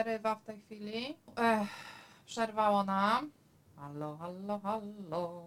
przerywa 0.00 0.34
w 0.34 0.42
tej 0.42 0.60
chwili. 0.60 1.16
Ech, 1.36 1.68
przerwało 2.26 2.84
nam. 2.84 3.30
Halo, 3.76 4.16
halo, 4.16 4.60
halo. 4.62 5.42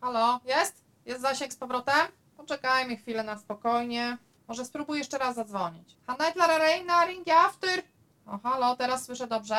Halo, 0.00 0.40
jest? 0.44 0.84
Jest 1.06 1.20
zasięg 1.20 1.52
z 1.52 1.56
powrotem? 1.56 2.06
Poczekajmy 2.36 2.96
chwilę 2.96 3.22
na 3.22 3.38
spokojnie. 3.38 4.18
Może 4.48 4.64
spróbuję 4.64 4.98
jeszcze 4.98 5.18
raz 5.18 5.34
zadzwonić. 5.34 5.96
Hanajtla 6.06 6.58
Reina, 6.58 7.06
ring 7.06 7.28
after. 7.28 7.82
O, 8.26 8.38
halo, 8.38 8.76
teraz 8.76 9.04
słyszę 9.04 9.26
dobrze? 9.26 9.56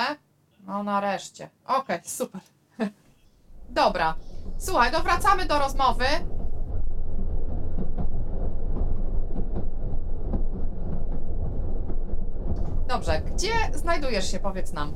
No 0.60 0.84
nareszcie. 0.84 1.50
Okej, 1.66 2.00
super. 2.04 2.42
Dobra. 3.70 4.16
Słuchaj, 4.60 4.92
to 4.92 5.02
wracamy 5.02 5.46
do 5.46 5.60
rozmowy. 5.60 6.06
Dobrze, 12.96 13.22
gdzie 13.22 13.52
znajdujesz 13.74 14.32
się, 14.32 14.40
powiedz 14.40 14.74
nam? 14.74 14.94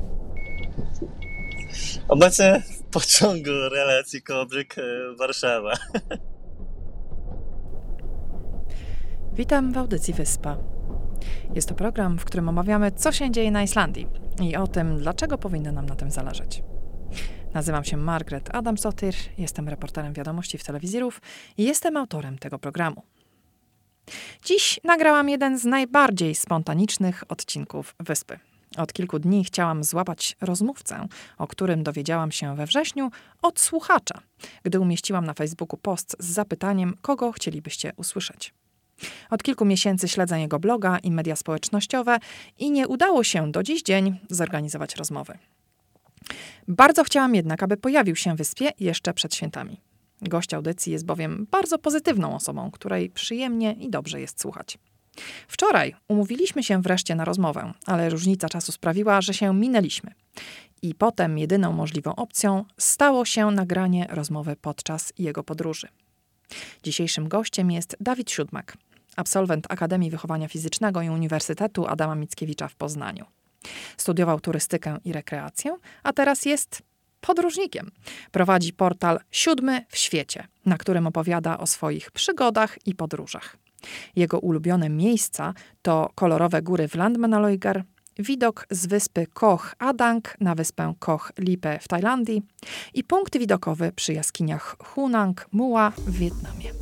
Obecnie 2.08 2.62
w 2.70 2.82
pociągu 2.82 3.50
relacji 3.72 4.22
Kobryk 4.22 4.78
e, 4.78 4.82
Warszawa. 5.18 5.72
Witam 9.32 9.72
w 9.72 9.78
audycji 9.78 10.14
Wyspa. 10.14 10.56
Jest 11.54 11.68
to 11.68 11.74
program, 11.74 12.18
w 12.18 12.24
którym 12.24 12.48
omawiamy, 12.48 12.92
co 12.92 13.12
się 13.12 13.30
dzieje 13.30 13.50
na 13.50 13.62
Islandii 13.62 14.08
i 14.42 14.56
o 14.56 14.66
tym, 14.66 14.98
dlaczego 14.98 15.38
powinno 15.38 15.72
nam 15.72 15.86
na 15.86 15.96
tym 15.96 16.10
zależeć. 16.10 16.62
Nazywam 17.54 17.84
się 17.84 17.96
Margaret 17.96 18.54
Adamsdottir, 18.54 19.14
jestem 19.38 19.68
reporterem 19.68 20.12
wiadomości 20.12 20.58
w 20.58 20.64
telewizorów 20.64 21.20
i 21.56 21.64
jestem 21.64 21.96
autorem 21.96 22.38
tego 22.38 22.58
programu. 22.58 23.02
Dziś 24.44 24.80
nagrałam 24.84 25.28
jeden 25.28 25.58
z 25.58 25.64
najbardziej 25.64 26.34
spontanicznych 26.34 27.24
odcinków 27.28 27.94
Wyspy. 28.00 28.38
Od 28.76 28.92
kilku 28.92 29.18
dni 29.18 29.44
chciałam 29.44 29.84
złapać 29.84 30.36
rozmówcę, 30.40 31.06
o 31.38 31.46
którym 31.46 31.82
dowiedziałam 31.82 32.32
się 32.32 32.56
we 32.56 32.66
wrześniu 32.66 33.10
od 33.42 33.60
słuchacza, 33.60 34.20
gdy 34.62 34.80
umieściłam 34.80 35.26
na 35.26 35.34
Facebooku 35.34 35.78
post 35.82 36.16
z 36.18 36.26
zapytaniem, 36.26 36.94
kogo 37.02 37.32
chcielibyście 37.32 37.92
usłyszeć. 37.96 38.54
Od 39.30 39.42
kilku 39.42 39.64
miesięcy 39.64 40.08
śledzę 40.08 40.40
jego 40.40 40.58
bloga 40.58 40.98
i 40.98 41.10
media 41.10 41.36
społecznościowe 41.36 42.18
i 42.58 42.70
nie 42.70 42.88
udało 42.88 43.24
się 43.24 43.52
do 43.52 43.62
dziś 43.62 43.82
dzień 43.82 44.18
zorganizować 44.30 44.96
rozmowy. 44.96 45.38
Bardzo 46.68 47.04
chciałam 47.04 47.34
jednak, 47.34 47.62
aby 47.62 47.76
pojawił 47.76 48.16
się 48.16 48.36
wyspie 48.36 48.70
jeszcze 48.80 49.14
przed 49.14 49.34
świętami. 49.34 49.80
Gość 50.22 50.54
audycji 50.54 50.92
jest 50.92 51.06
bowiem 51.06 51.46
bardzo 51.50 51.78
pozytywną 51.78 52.34
osobą, 52.34 52.70
której 52.70 53.10
przyjemnie 53.10 53.72
i 53.72 53.90
dobrze 53.90 54.20
jest 54.20 54.40
słuchać. 54.40 54.78
Wczoraj 55.48 55.94
umówiliśmy 56.08 56.62
się 56.62 56.82
wreszcie 56.82 57.14
na 57.14 57.24
rozmowę, 57.24 57.72
ale 57.86 58.10
różnica 58.10 58.48
czasu 58.48 58.72
sprawiła, 58.72 59.20
że 59.20 59.34
się 59.34 59.54
minęliśmy. 59.54 60.14
I 60.82 60.94
potem 60.94 61.38
jedyną 61.38 61.72
możliwą 61.72 62.14
opcją 62.14 62.64
stało 62.78 63.24
się 63.24 63.50
nagranie 63.50 64.06
rozmowy 64.10 64.56
podczas 64.56 65.12
jego 65.18 65.44
podróży. 65.44 65.88
Dzisiejszym 66.82 67.28
gościem 67.28 67.70
jest 67.70 67.96
Dawid 68.00 68.30
Siódmak, 68.30 68.76
absolwent 69.16 69.66
Akademii 69.68 70.10
Wychowania 70.10 70.48
Fizycznego 70.48 71.02
i 71.02 71.08
Uniwersytetu 71.08 71.86
Adama 71.86 72.14
Mickiewicza 72.14 72.68
w 72.68 72.74
Poznaniu. 72.74 73.24
Studiował 73.96 74.40
turystykę 74.40 74.98
i 75.04 75.12
rekreację, 75.12 75.76
a 76.02 76.12
teraz 76.12 76.44
jest 76.44 76.82
podróżnikiem. 77.20 77.90
Prowadzi 78.30 78.72
portal 78.72 79.20
Siódmy 79.30 79.84
w 79.88 79.96
świecie, 79.96 80.46
na 80.66 80.78
którym 80.78 81.06
opowiada 81.06 81.58
o 81.58 81.66
swoich 81.66 82.10
przygodach 82.10 82.78
i 82.86 82.94
podróżach. 82.94 83.56
Jego 84.16 84.38
ulubione 84.38 84.88
miejsca 84.88 85.54
to 85.82 86.10
kolorowe 86.14 86.62
góry 86.62 86.88
w 86.88 86.94
Landmannalaugar, 86.94 87.84
widok 88.18 88.66
z 88.70 88.86
wyspy 88.86 89.26
Koh 89.32 89.74
Adang 89.78 90.36
na 90.40 90.54
wyspę 90.54 90.94
Koh 90.98 91.32
Lipe 91.38 91.78
w 91.78 91.88
Tajlandii 91.88 92.42
i 92.94 93.04
punkt 93.04 93.38
widokowy 93.38 93.92
przy 93.92 94.12
jaskiniach 94.12 94.76
Hunang 94.84 95.46
Mua 95.52 95.90
w 95.90 96.10
Wietnamie. 96.10 96.72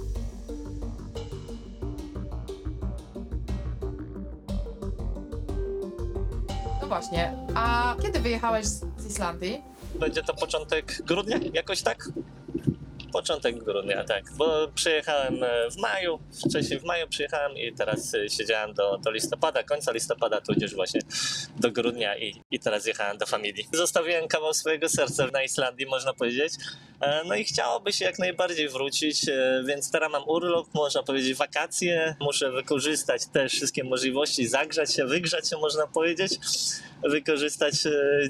No 6.81 6.89
właśnie, 6.89 7.33
a 7.55 7.97
kiedy 8.03 8.21
wyjechałeś 8.21 8.67
z 8.67 9.07
Islandii? 9.11 9.63
Będzie 9.95 10.23
to 10.23 10.35
początek 10.35 11.03
grudnia, 11.07 11.39
jakoś 11.53 11.83
tak? 11.83 12.09
Początek 13.13 13.65
grudnia, 13.65 14.05
tak. 14.05 14.25
Bo 14.33 14.69
przyjechałem 14.75 15.45
e, 15.45 15.71
w 15.71 15.77
maju, 15.77 16.19
wcześniej 16.49 16.81
w 16.81 16.85
maju 16.85 17.09
przyjechałem 17.09 17.57
i 17.57 17.73
teraz 17.73 18.15
e, 18.15 18.29
siedziałem 18.29 18.75
do, 18.75 18.99
do 18.99 19.11
listopada, 19.11 19.63
końca 19.63 19.93
listopada, 19.93 20.41
tudzież 20.41 20.75
właśnie 20.75 21.01
do 21.57 21.71
grudnia 21.71 22.19
i, 22.19 22.43
i 22.51 22.61
teraz 22.61 22.87
jechałem 22.87 23.19
do 23.19 23.27
familii. 23.27 23.69
Zostawiłem 23.73 24.29
kawał 24.29 24.55
swojego 24.55 24.89
serca 24.89 25.27
na 25.27 25.43
Islandii, 25.43 25.87
można 25.87 26.13
powiedzieć. 26.15 26.53
E, 27.01 27.23
No 27.25 27.35
i 27.35 27.45
chciałoby 27.45 27.93
się 27.93 28.05
jak 28.05 28.19
najbardziej 28.19 28.69
wrócić, 28.69 29.27
więc 29.67 29.91
teraz 29.91 30.13
mam 30.13 30.23
urlop, 30.29 30.67
można 30.75 31.03
powiedzieć 31.03 31.35
wakacje. 31.35 32.17
Muszę 32.21 32.51
wykorzystać 32.51 33.27
też 33.27 33.53
wszystkie 33.53 33.85
możliwości, 33.85 34.47
zagrzać 34.49 34.95
się, 34.95 35.07
wygrzać 35.07 35.49
się, 35.49 35.57
można 35.57 35.87
powiedzieć. 35.87 36.33
Wykorzystać 37.11 37.75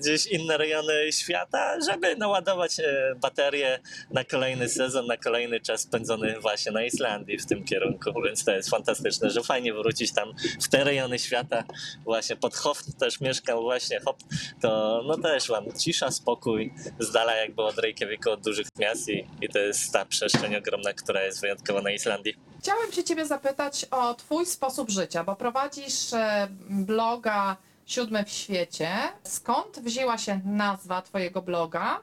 gdzieś 0.00 0.26
inne 0.26 0.56
rejony 0.56 1.12
świata, 1.12 1.80
żeby 1.90 2.16
naładować 2.16 2.76
baterie 3.16 3.80
na 4.10 4.24
kolejny 4.24 4.67
sezon, 4.68 5.06
na 5.06 5.16
kolejny 5.16 5.60
czas 5.60 5.80
spędzony 5.80 6.40
właśnie 6.40 6.72
na 6.72 6.84
Islandii 6.84 7.38
w 7.38 7.46
tym 7.46 7.64
kierunku, 7.64 8.22
więc 8.24 8.44
to 8.44 8.50
jest 8.50 8.70
fantastyczne, 8.70 9.30
że 9.30 9.42
fajnie 9.42 9.74
wrócić 9.74 10.12
tam 10.12 10.32
w 10.60 10.68
te 10.68 10.84
rejony 10.84 11.18
świata, 11.18 11.64
właśnie 12.04 12.36
pod 12.36 12.54
Hof 12.54 12.82
też 12.98 13.20
mieszkam 13.20 13.60
właśnie, 13.60 14.00
Hop, 14.00 14.16
to 14.62 15.02
no 15.06 15.18
też 15.18 15.48
mam 15.48 15.72
cisza, 15.72 16.10
spokój, 16.10 16.74
z 16.98 17.12
dala 17.12 17.36
jakby 17.36 17.62
od 17.62 17.78
Reykjaviku, 17.78 18.30
od 18.30 18.44
dużych 18.44 18.66
miast 18.78 19.08
i, 19.08 19.26
i 19.40 19.48
to 19.48 19.58
jest 19.58 19.92
ta 19.92 20.04
przestrzeń 20.04 20.56
ogromna, 20.56 20.92
która 20.92 21.22
jest 21.22 21.40
wyjątkowa 21.40 21.82
na 21.82 21.90
Islandii. 21.90 22.34
Chciałem 22.60 22.92
się 22.92 23.04
ciebie 23.04 23.26
zapytać 23.26 23.86
o 23.90 24.14
twój 24.14 24.46
sposób 24.46 24.90
życia, 24.90 25.24
bo 25.24 25.36
prowadzisz 25.36 26.12
e, 26.12 26.48
bloga 26.70 27.56
Siódmy 27.86 28.24
w 28.24 28.30
świecie. 28.30 28.88
Skąd 29.22 29.78
wzięła 29.78 30.18
się 30.18 30.40
nazwa 30.44 31.02
twojego 31.02 31.42
bloga 31.42 32.00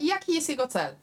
jaki 0.00 0.34
jest 0.34 0.48
jego 0.48 0.66
cel? 0.66 0.94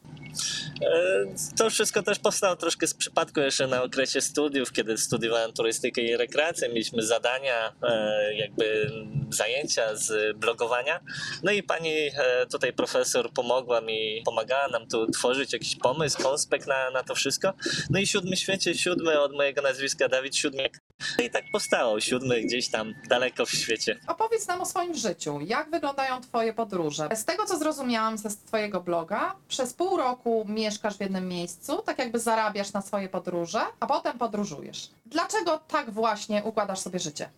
E, 0.82 1.58
To 1.58 1.70
wszystko 1.70 2.04
też 2.04 2.20
powstało 2.20 2.56
troszkę 2.56 2.88
z 2.88 2.94
przypadku 2.94 3.40
jeszcze 3.40 3.68
na 3.68 3.84
okresie 3.84 4.22
studiów, 4.22 4.72
kiedy 4.72 4.98
studiowałem 4.98 5.54
turystykę 5.54 6.02
i 6.02 6.18
rekreację. 6.18 6.70
Mieliśmy 6.70 7.04
zadania, 7.04 7.74
e, 7.84 8.34
jakby 8.36 8.92
zajęcia 9.30 9.96
z 9.96 10.38
blogowania. 10.38 11.00
No 11.44 11.52
i 11.52 11.64
pani 11.64 11.94
e, 11.94 12.12
tutaj 12.52 12.74
profesor 12.74 13.32
pomogła 13.34 13.82
mi, 13.82 14.22
pomagała 14.26 14.68
nam 14.68 14.88
tu 14.88 15.12
tworzyć 15.12 15.54
jakiś 15.54 15.76
pomysł, 15.76 16.24
konspekt 16.24 16.68
na, 16.68 16.90
na 16.90 17.04
to 17.04 17.16
wszystko. 17.16 17.54
No 17.90 18.00
i 18.00 18.08
siódmy 18.08 18.38
świecie, 18.38 18.76
siódmy 18.76 19.20
od 19.20 19.34
mojego 19.34 19.62
nazwiska 19.62 20.10
Dawid 20.10 20.36
Siódmiak. 20.36 20.80
No 21.18 21.24
i 21.24 21.30
tak 21.30 21.44
powstało, 21.52 22.00
siódmy 22.00 22.42
gdzieś 22.42 22.72
tam 22.72 22.94
daleko 23.10 23.46
w 23.46 23.52
świecie. 23.52 24.00
Opowiedz 24.08 24.48
nam 24.48 24.62
o 24.62 24.66
swoim 24.66 24.96
życiu. 24.96 25.40
Jak 25.42 25.70
wyglądają 25.72 26.22
twoje 26.22 26.54
podróże? 26.54 27.10
Z 27.16 27.26
tego, 27.26 27.46
co 27.46 27.58
zrozumiałam 27.58 28.18
ze 28.18 28.30
twojego 28.48 28.82
bloga, 28.82 29.36
przez 29.48 29.74
pół 29.74 29.98
roku 29.98 30.07
mieszkasz 30.46 30.98
w 30.98 31.02
jednym 31.02 31.28
miejscu, 31.28 31.82
tak 31.86 32.00
jakby 32.00 32.20
zarabiasz 32.20 32.74
na 32.74 32.82
swoje 32.82 33.10
podróże, 33.10 33.60
a 33.80 33.88
potem 33.88 34.18
podróżujesz. 34.18 34.90
Dlaczego 35.06 35.60
tak 35.68 35.92
właśnie 35.92 36.44
układasz 36.44 36.80
sobie 36.80 37.00
życie? 37.00 37.30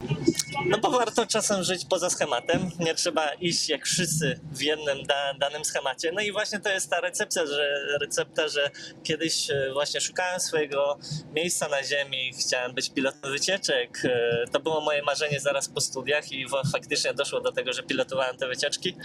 No 0.68 0.77
bo 0.77 0.92
warto 0.92 1.25
czasem 1.25 1.63
żyć 1.63 1.86
poza 1.89 2.10
schematem. 2.10 2.71
Nie 2.80 2.95
trzeba 2.95 3.33
iść 3.33 3.69
jak 3.69 3.86
wszyscy 3.86 4.39
w 4.51 4.62
jednym 4.62 5.04
da, 5.04 5.33
danym 5.33 5.66
schemacie. 5.66 6.12
No 6.12 6.21
i 6.21 6.31
właśnie 6.31 6.60
to 6.60 6.69
jest 6.69 6.89
ta 6.89 7.00
recepcja, 7.01 7.45
że 7.45 7.75
recepta, 8.01 8.48
że 8.48 8.72
kiedyś 9.04 9.50
e, 9.51 9.69
właśnie 9.74 10.01
szukałem 10.01 10.39
swojego 10.39 10.98
miejsca 11.33 11.68
na 11.68 11.83
ziemi, 11.83 12.31
chciałem 12.39 12.74
być 12.74 12.89
pilotem 12.89 13.31
wycieczek. 13.31 14.01
E, 14.06 14.45
To 14.51 14.60
było 14.60 14.81
moje 14.81 15.04
marzenie 15.04 15.39
zaraz 15.39 15.69
po 15.69 15.81
studiach 15.81 16.31
i 16.31 16.45
faktycznie 16.72 17.13
doszło 17.13 17.42
do 17.42 17.51
tego, 17.51 17.74
że 17.74 17.83
pilotowałem 17.83 18.38
te 18.38 18.48
wycieczki, 18.48 18.95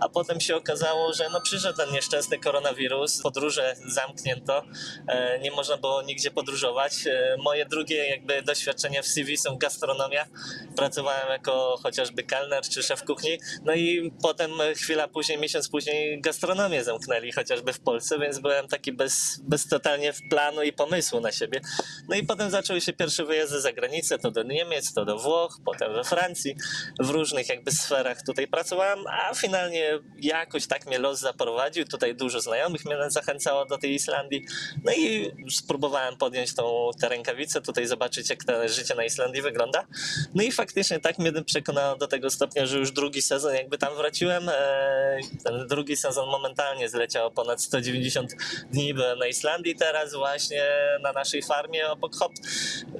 a 0.00 0.08
potem 0.08 0.40
się 0.40 0.56
okazało, 0.56 1.12
że 1.12 1.28
no 1.32 1.40
przyszedł 1.40 1.76
ten 1.76 1.90
nieszczęsny 1.92 2.38
koronawirus, 2.38 3.13
podróże 3.22 3.76
zamknięto, 3.86 4.62
e, 5.08 5.38
nie 5.38 5.50
można 5.50 5.76
było 5.76 6.02
nigdzie 6.02 6.30
podróżować. 6.30 7.06
E, 7.06 7.36
Moje 7.38 7.66
drugie 7.66 8.08
jakby 8.08 8.42
doświadczenia 8.42 9.02
w 9.02 9.06
CV 9.06 9.36
są 9.36 9.58
gastronomia, 9.58 10.26
pracowałem 10.76 11.28
jako 11.28 11.78
chociażby 11.82 12.22
kelner 12.22 12.62
czy 12.62 12.82
szef 12.82 13.04
kuchni, 13.04 13.38
no 13.64 13.74
i 13.74 14.12
potem 14.22 14.50
chwila 14.76 15.08
później, 15.08 15.38
miesiąc 15.38 15.68
później 15.68 16.20
gastronomię 16.20 16.84
zamknęli 16.84 17.32
chociażby 17.32 17.72
w 17.72 17.80
Polsce, 17.80 18.18
więc 18.18 18.38
byłem 18.38 18.68
taki 18.68 18.92
bez, 18.92 19.40
bez 19.42 19.68
totalnie 19.68 20.12
planu 20.30 20.62
i 20.62 20.72
pomysłu 20.72 21.20
na 21.20 21.32
siebie. 21.32 21.60
No 22.08 22.16
i 22.16 22.22
potem 22.22 22.50
zaczęły 22.50 22.80
się 22.80 22.92
pierwsze 22.92 23.24
wyjazdy 23.24 23.60
za 23.60 23.72
granicę, 23.72 24.18
to 24.18 24.30
do 24.30 24.42
Niemiec, 24.42 24.94
to 24.94 25.04
do 25.04 25.18
Włoch, 25.18 25.58
potem 25.64 25.94
we 25.94 26.04
Francji, 26.04 26.56
w 27.00 27.10
różnych 27.10 27.48
jakby 27.48 27.72
sferach 27.72 28.22
tutaj 28.22 28.46
pracowałem, 28.46 28.98
a 29.06 29.34
finalnie 29.34 29.98
jakoś 30.18 30.66
tak 30.66 30.86
mnie 30.86 30.98
los 30.98 31.20
zaprowadził. 31.20 31.84
Tutaj 31.84 32.14
dużo 32.14 32.40
znajomych 32.40 32.84
mnie 32.84 32.96
zachęcało 33.10 33.66
do 33.66 33.78
tej 33.78 33.94
Islandii. 33.94 34.44
No 34.84 34.92
i 34.92 35.32
spróbowałem 35.50 36.16
podjąć 36.16 36.54
tą 36.54 36.90
tę 37.00 37.08
rękawicę, 37.08 37.60
tutaj 37.60 37.86
zobaczyć, 37.86 38.30
jak 38.30 38.44
to 38.44 38.68
życie 38.68 38.94
na 38.94 39.04
Islandii 39.04 39.42
wygląda. 39.42 39.86
No 40.34 40.42
i 40.42 40.52
faktycznie 40.52 41.00
tak 41.00 41.18
mnie 41.18 41.32
przekonało 41.42 41.96
do 41.96 42.06
tego 42.06 42.30
stopnia, 42.30 42.66
że 42.66 42.78
już 42.78 42.92
drugi 42.92 43.22
sezon 43.22 43.54
jakby 43.54 43.78
tam 43.78 43.96
wróciłem. 43.96 44.48
E, 44.48 45.18
Ten 45.44 45.66
drugi 45.66 45.96
sezon 45.96 46.28
momentalnie 46.28 46.88
zleciał 46.88 47.30
ponad 47.30 47.62
190 47.62 48.32
dni 48.72 48.94
na 49.18 49.26
Islandii 49.26 49.76
teraz 49.76 50.14
właśnie 50.14 50.64
na 51.02 51.12
naszej 51.12 51.42
farmie 51.42 51.88
obok 51.88 52.16
Hop 52.16 52.32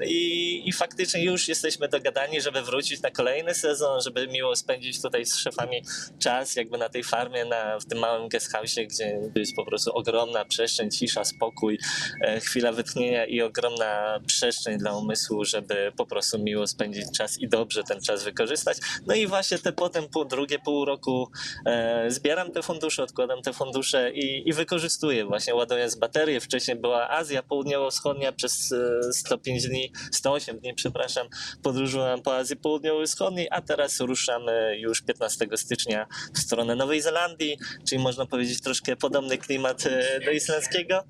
i, 0.06 0.62
i 0.68 0.72
faktycznie 0.72 1.24
już 1.24 1.48
jesteśmy 1.48 1.88
dogadani, 1.88 2.40
żeby 2.40 2.62
wrócić 2.62 3.02
na 3.02 3.10
kolejny 3.10 3.54
sezon, 3.54 4.00
żeby 4.00 4.28
miło 4.28 4.56
spędzić 4.56 5.02
tutaj 5.02 5.26
z 5.26 5.36
szefami 5.36 5.82
czas 6.18 6.56
jakby 6.56 6.78
na 6.78 6.88
tej 6.88 7.04
farmie, 7.04 7.44
na, 7.44 7.78
w 7.78 7.84
tym 7.84 7.98
małym 7.98 8.28
guest 8.28 8.52
house, 8.52 8.74
gdzie 8.74 9.20
jest 9.34 9.56
po 9.56 9.64
prostu 9.64 9.93
ogromna 9.94 10.44
przestrzeń, 10.44 10.90
cisza, 10.90 11.24
spokój, 11.24 11.78
e, 12.20 12.40
chwila 12.40 12.72
wytchnienia 12.72 13.26
i 13.26 13.40
ogromna 13.40 14.20
przestrzeń 14.26 14.78
dla 14.78 14.96
umysłu, 14.96 15.44
żeby 15.44 15.92
po 15.96 16.06
prostu 16.06 16.38
miło 16.38 16.66
spędzić 16.66 17.04
czas 17.16 17.38
i 17.38 17.48
dobrze 17.48 17.84
ten 17.84 18.00
czas 18.00 18.24
wykorzystać. 18.24 18.78
No 19.06 19.14
i 19.14 19.26
właśnie 19.26 19.58
te 19.58 19.72
potem 19.72 20.08
pół, 20.08 20.24
drugie 20.24 20.58
pół 20.58 20.84
roku 20.84 21.30
e, 21.66 22.10
zbieram 22.10 22.50
te 22.52 22.62
fundusze, 22.62 23.02
odkładam 23.02 23.42
te 23.42 23.52
fundusze 23.52 24.12
i, 24.12 24.48
i 24.48 24.52
wykorzystuję 24.52 25.24
właśnie 25.24 25.54
ładując 25.54 25.94
baterie. 25.94 26.40
Wcześniej 26.40 26.76
była 26.76 27.10
Azja 27.10 27.42
Południowo-Wschodnia 27.42 28.32
przez 28.32 28.72
e, 28.72 29.12
105 29.12 29.68
dni, 29.68 29.92
108 30.12 30.58
dni, 30.58 30.74
przepraszam, 30.74 31.26
podróżowałem 31.62 32.22
po 32.22 32.36
Azji 32.36 32.56
Południowo-Wschodniej, 32.56 33.48
a 33.50 33.60
teraz 33.60 34.00
ruszamy 34.00 34.78
już 34.78 35.02
15 35.02 35.46
stycznia 35.56 36.06
w 36.34 36.38
stronę 36.38 36.76
Nowej 36.76 37.02
Zelandii, 37.02 37.58
czyli 37.88 38.02
można 38.02 38.26
powiedzieć 38.26 38.60
troszkę 38.60 38.96
podobny 38.96 39.38
klimat 39.38 39.83
e, 39.83 39.83
do 40.24 40.30
islandzkiego, 40.30 41.04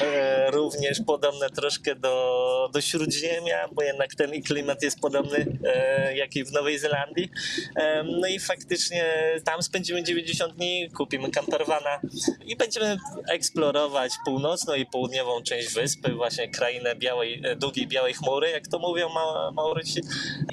e, 0.00 0.50
również 0.50 1.00
podobne 1.06 1.50
troszkę 1.50 1.94
do, 1.94 2.70
do 2.72 2.80
Śródziemia, 2.80 3.68
bo 3.72 3.82
jednak 3.82 4.14
ten 4.14 4.42
klimat 4.42 4.82
jest 4.82 5.00
podobny 5.00 5.58
e, 5.64 6.16
jak 6.16 6.36
i 6.36 6.44
w 6.44 6.52
Nowej 6.52 6.78
Zelandii. 6.78 7.30
E, 7.76 8.02
No 8.02 8.26
i 8.26 8.38
faktycznie 8.38 9.04
tam 9.44 9.62
spędzimy 9.62 10.02
90 10.02 10.54
dni, 10.54 10.90
kupimy 10.96 11.30
campervana 11.30 12.00
i 12.46 12.56
będziemy 12.56 12.96
eksplorować 13.28 14.12
północną 14.24 14.74
i 14.74 14.86
południową 14.86 15.42
część 15.42 15.74
wyspy, 15.74 16.12
właśnie 16.12 16.48
krainę 16.50 16.96
białej, 16.96 17.42
e, 17.44 17.56
długiej 17.56 17.86
białej 17.86 18.14
chmury, 18.14 18.50
jak 18.50 18.68
to 18.68 18.78
mówią 18.78 19.08
Ma- 19.08 19.50
Maoryci. 19.50 20.00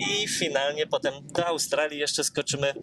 I 0.10 0.28
finalnie 0.28 0.88
potem 0.88 1.14
do 1.34 1.46
Australii 1.46 2.00
jeszcze 2.00 2.24
skoczymy 2.24 2.74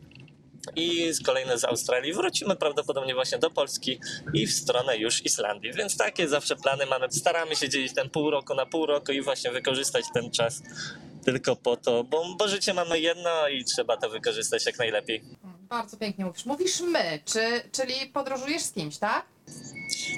i 0.77 1.13
z 1.13 1.23
kolejne 1.23 1.59
z 1.59 1.65
Australii 1.65 2.13
wrócimy 2.13 2.57
prawdopodobnie 2.57 3.15
właśnie 3.15 3.39
do 3.39 3.51
Polski 3.51 4.01
i 4.35 4.47
w 4.47 4.53
stronę 4.53 4.97
już 4.97 5.25
Islandii. 5.25 5.73
Więc 5.73 5.97
takie 5.97 6.29
zawsze 6.29 6.57
plany 6.57 6.87
mamy. 6.87 7.07
Staramy 7.11 7.57
się 7.57 7.69
dzielić 7.69 7.95
ten 7.95 8.11
pół 8.11 8.31
roku 8.31 8.55
na 8.55 8.67
pół 8.67 8.87
roku 8.87 9.13
i 9.13 9.23
właśnie 9.23 9.51
wykorzystać 9.51 10.05
ten 10.15 10.31
czas 10.31 10.63
tylko 11.25 11.57
po 11.57 11.77
to, 11.77 12.05
bo, 12.05 12.25
bo 12.39 12.49
życie 12.49 12.75
mamy 12.75 13.01
jedno 13.01 13.49
i 13.49 13.65
trzeba 13.65 13.97
to 13.97 14.11
wykorzystać 14.11 14.67
jak 14.67 14.79
najlepiej. 14.79 15.23
Bardzo 15.71 15.97
pięknie 15.97 16.25
mówisz. 16.25 16.47
Mówisz 16.47 16.81
my, 16.81 17.19
czy, 17.25 17.63
czyli 17.73 17.95
podróżujesz 18.07 18.63
z 18.63 18.73
kimś, 18.73 18.99
tak? 18.99 19.27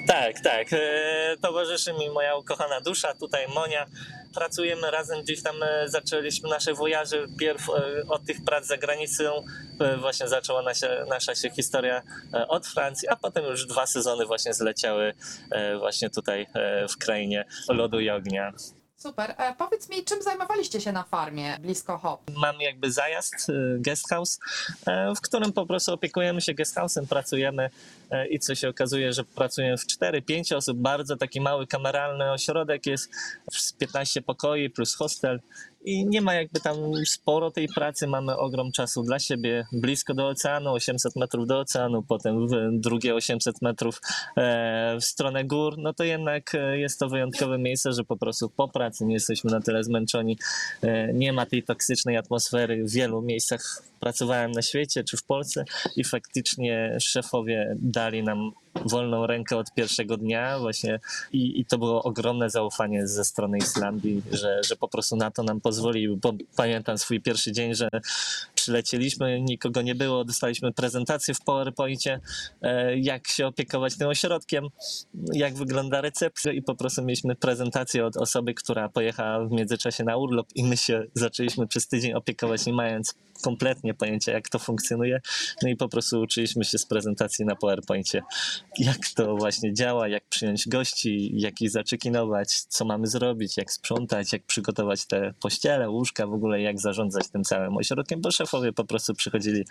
Tak, 0.07 0.39
tak. 0.39 0.67
E, 0.73 1.37
towarzyszy 1.41 1.93
mi 1.93 2.09
moja 2.09 2.35
ukochana 2.35 2.81
dusza, 2.81 3.13
tutaj 3.13 3.47
Monia. 3.47 3.85
Pracujemy 4.33 4.91
razem, 4.91 5.21
gdzieś 5.21 5.43
tam 5.43 5.63
e, 5.63 5.89
zaczęliśmy 5.89 6.49
nasze 6.49 6.73
wojaże 6.73 7.25
pierw 7.39 7.69
e, 7.69 7.73
od 8.07 8.25
tych 8.25 8.43
prac 8.45 8.65
za 8.65 8.77
granicą. 8.77 9.43
Właśnie 9.99 10.27
zaczęła 10.27 10.61
nasza, 10.61 10.87
nasza 11.09 11.35
się 11.35 11.49
historia 11.49 12.01
od 12.47 12.67
Francji, 12.67 13.07
a 13.07 13.15
potem 13.15 13.45
już 13.45 13.65
dwa 13.65 13.87
sezony 13.87 14.25
właśnie 14.25 14.53
zleciały 14.53 15.13
właśnie 15.79 16.09
tutaj 16.09 16.47
w 16.89 16.97
krainie 16.97 17.45
lodu 17.69 17.99
i 17.99 18.09
ognia. 18.09 18.53
Super. 19.03 19.35
E, 19.37 19.55
powiedz 19.57 19.89
mi, 19.89 20.03
czym 20.03 20.21
zajmowaliście 20.21 20.81
się 20.81 20.91
na 20.91 21.03
farmie 21.03 21.57
blisko 21.59 21.97
Hop? 21.97 22.21
Mamy 22.37 22.63
jakby 22.63 22.91
zajazd, 22.91 23.49
e, 23.49 23.53
guest 23.79 24.09
house, 24.09 24.39
e, 24.85 25.15
w 25.15 25.21
którym 25.21 25.53
po 25.53 25.65
prostu 25.65 25.93
opiekujemy 25.93 26.41
się 26.41 26.53
guest 26.53 26.75
house'em, 26.75 27.07
pracujemy 27.07 27.69
i 28.29 28.39
co 28.39 28.55
się 28.55 28.69
okazuje, 28.69 29.13
że 29.13 29.23
pracujemy 29.23 29.77
w 29.77 29.85
4-5 30.01 30.55
osób, 30.55 30.77
bardzo 30.77 31.17
taki 31.17 31.41
mały 31.41 31.67
kameralny 31.67 32.31
ośrodek 32.31 32.85
jest, 32.85 33.11
z 33.51 33.73
15 33.73 34.21
pokoi 34.21 34.69
plus 34.69 34.95
hostel. 34.95 35.39
I 35.85 36.05
nie 36.05 36.21
ma 36.21 36.33
jakby 36.33 36.59
tam 36.59 36.75
sporo 37.05 37.51
tej 37.51 37.67
pracy, 37.67 38.07
mamy 38.07 38.37
ogrom 38.37 38.71
czasu 38.71 39.03
dla 39.03 39.19
siebie, 39.19 39.65
blisko 39.71 40.13
do 40.13 40.27
oceanu, 40.27 40.73
800 40.73 41.15
metrów 41.15 41.47
do 41.47 41.59
oceanu, 41.59 42.03
potem 42.03 42.47
drugie 42.71 43.15
800 43.15 43.61
metrów 43.61 44.01
e, 44.37 44.97
w 45.01 45.05
stronę 45.05 45.45
gór, 45.45 45.77
no 45.77 45.93
to 45.93 46.03
jednak 46.03 46.55
e, 46.55 46.79
jest 46.79 46.99
to 46.99 47.09
wyjątkowe 47.09 47.57
miejsce, 47.57 47.93
że 47.93 48.03
po 48.03 48.17
prostu 48.17 48.49
po 48.49 48.67
pracy 48.67 49.05
nie 49.05 49.13
jesteśmy 49.13 49.51
na 49.51 49.61
tyle 49.61 49.83
zmęczeni, 49.83 50.37
e, 50.81 51.13
nie 51.13 51.33
ma 51.33 51.45
tej 51.45 51.63
toksycznej 51.63 52.17
atmosfery. 52.17 52.83
W 52.83 52.91
wielu 52.91 53.21
miejscach 53.21 53.83
pracowałem 53.99 54.51
na 54.51 54.61
świecie 54.61 55.03
czy 55.03 55.17
w 55.17 55.23
Polsce 55.23 55.65
i 55.95 56.03
faktycznie 56.03 56.97
szefowie 57.01 57.77
dali 58.03 58.23
nam 58.23 58.51
wolną 58.85 59.27
rękę 59.27 59.57
od 59.57 59.73
pierwszego 59.73 60.17
dnia 60.17 60.59
właśnie 60.59 60.99
i, 61.33 61.59
i 61.59 61.65
to 61.65 61.77
było 61.77 62.03
ogromne 62.03 62.49
zaufanie 62.49 63.07
ze 63.07 63.25
strony 63.25 63.57
Islandii, 63.57 64.21
że, 64.31 64.61
że 64.63 64.75
po 64.75 64.87
prostu 64.87 65.15
na 65.15 65.31
to 65.31 65.43
nam 65.43 65.61
pozwolił, 65.61 66.17
bo 66.17 66.33
pamiętam 66.55 66.97
swój 66.97 67.21
pierwszy 67.21 67.51
dzień, 67.51 67.75
że 67.75 67.89
przylecieliśmy, 68.63 69.41
nikogo 69.41 69.81
nie 69.81 69.95
było, 69.95 70.25
dostaliśmy 70.25 70.73
prezentację 70.73 71.33
w 71.33 71.41
PowerPoincie, 71.41 72.19
e, 72.61 72.97
jak 72.97 73.27
się 73.27 73.47
opiekować 73.47 73.97
tym 73.97 74.07
ośrodkiem, 74.07 74.67
jak 75.33 75.53
wygląda 75.53 76.01
recepcja 76.01 76.51
i 76.51 76.61
po 76.61 76.75
prostu 76.75 77.01
mieliśmy 77.01 77.35
prezentację 77.35 78.05
od 78.05 78.17
osoby, 78.17 78.53
która 78.53 78.89
pojechała 78.89 79.45
w 79.45 79.51
międzyczasie 79.51 80.03
na 80.03 80.17
urlop 80.17 80.47
i 80.55 80.63
my 80.63 80.77
się 80.77 81.03
zaczęliśmy 81.13 81.67
przez 81.67 81.87
tydzień 81.87 82.13
opiekować, 82.13 82.65
nie 82.65 82.73
mając 82.73 83.15
kompletnie 83.41 83.93
pojęcia, 83.93 84.31
jak 84.31 84.49
to 84.49 84.59
funkcjonuje. 84.59 85.21
No 85.61 85.69
i 85.69 85.75
po 85.75 85.89
prostu 85.89 86.21
uczyliśmy 86.21 86.65
się 86.65 86.77
z 86.77 86.85
prezentacji 86.85 87.45
na 87.45 87.55
PowerPoincie, 87.55 88.21
jak 88.77 89.07
to 89.15 89.35
właśnie 89.35 89.73
działa, 89.73 90.07
jak 90.07 90.23
przyjąć 90.29 90.67
gości, 90.67 91.31
jak 91.33 91.61
ich 91.61 91.69
zaczekinować, 91.69 92.61
co 92.67 92.85
mamy 92.85 93.07
zrobić, 93.07 93.57
jak 93.57 93.71
sprzątać, 93.71 94.33
jak 94.33 94.43
przygotować 94.43 95.05
te 95.05 95.33
pościele, 95.41 95.89
łóżka, 95.89 96.27
w 96.27 96.33
ogóle 96.33 96.61
jak 96.61 96.79
zarządzać 96.79 97.27
tym 97.27 97.43
całym 97.43 97.77
ośrodkiem, 97.77 98.21
bo 98.21 98.31
szefowie 98.53 98.73
po 98.73 98.85
prostu 98.85 99.13
przychodzili 99.13 99.65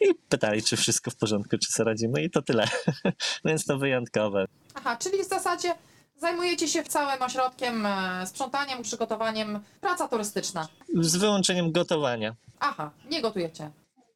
i 0.00 0.14
pytali, 0.28 0.62
czy 0.62 0.76
wszystko 0.76 1.10
w 1.10 1.16
porządku, 1.16 1.58
czy 1.58 1.72
sobie 1.72 1.90
radzimy 1.90 2.22
i 2.22 2.30
to 2.30 2.42
tyle. 2.42 2.68
Więc 3.44 3.64
to 3.64 3.78
wyjątkowe. 3.78 4.46
Aha, 4.74 4.96
czyli 4.96 5.24
w 5.24 5.28
zasadzie 5.28 5.74
zajmujecie 6.16 6.68
się 6.68 6.82
całym 6.82 7.22
ośrodkiem, 7.22 7.86
e, 7.86 8.26
sprzątaniem, 8.26 8.82
przygotowaniem, 8.82 9.60
praca 9.80 10.08
turystyczna. 10.08 10.68
Z 11.00 11.16
wyłączeniem 11.16 11.72
gotowania. 11.72 12.34
Aha, 12.60 12.90
nie 13.10 13.22
gotujecie. 13.22 13.70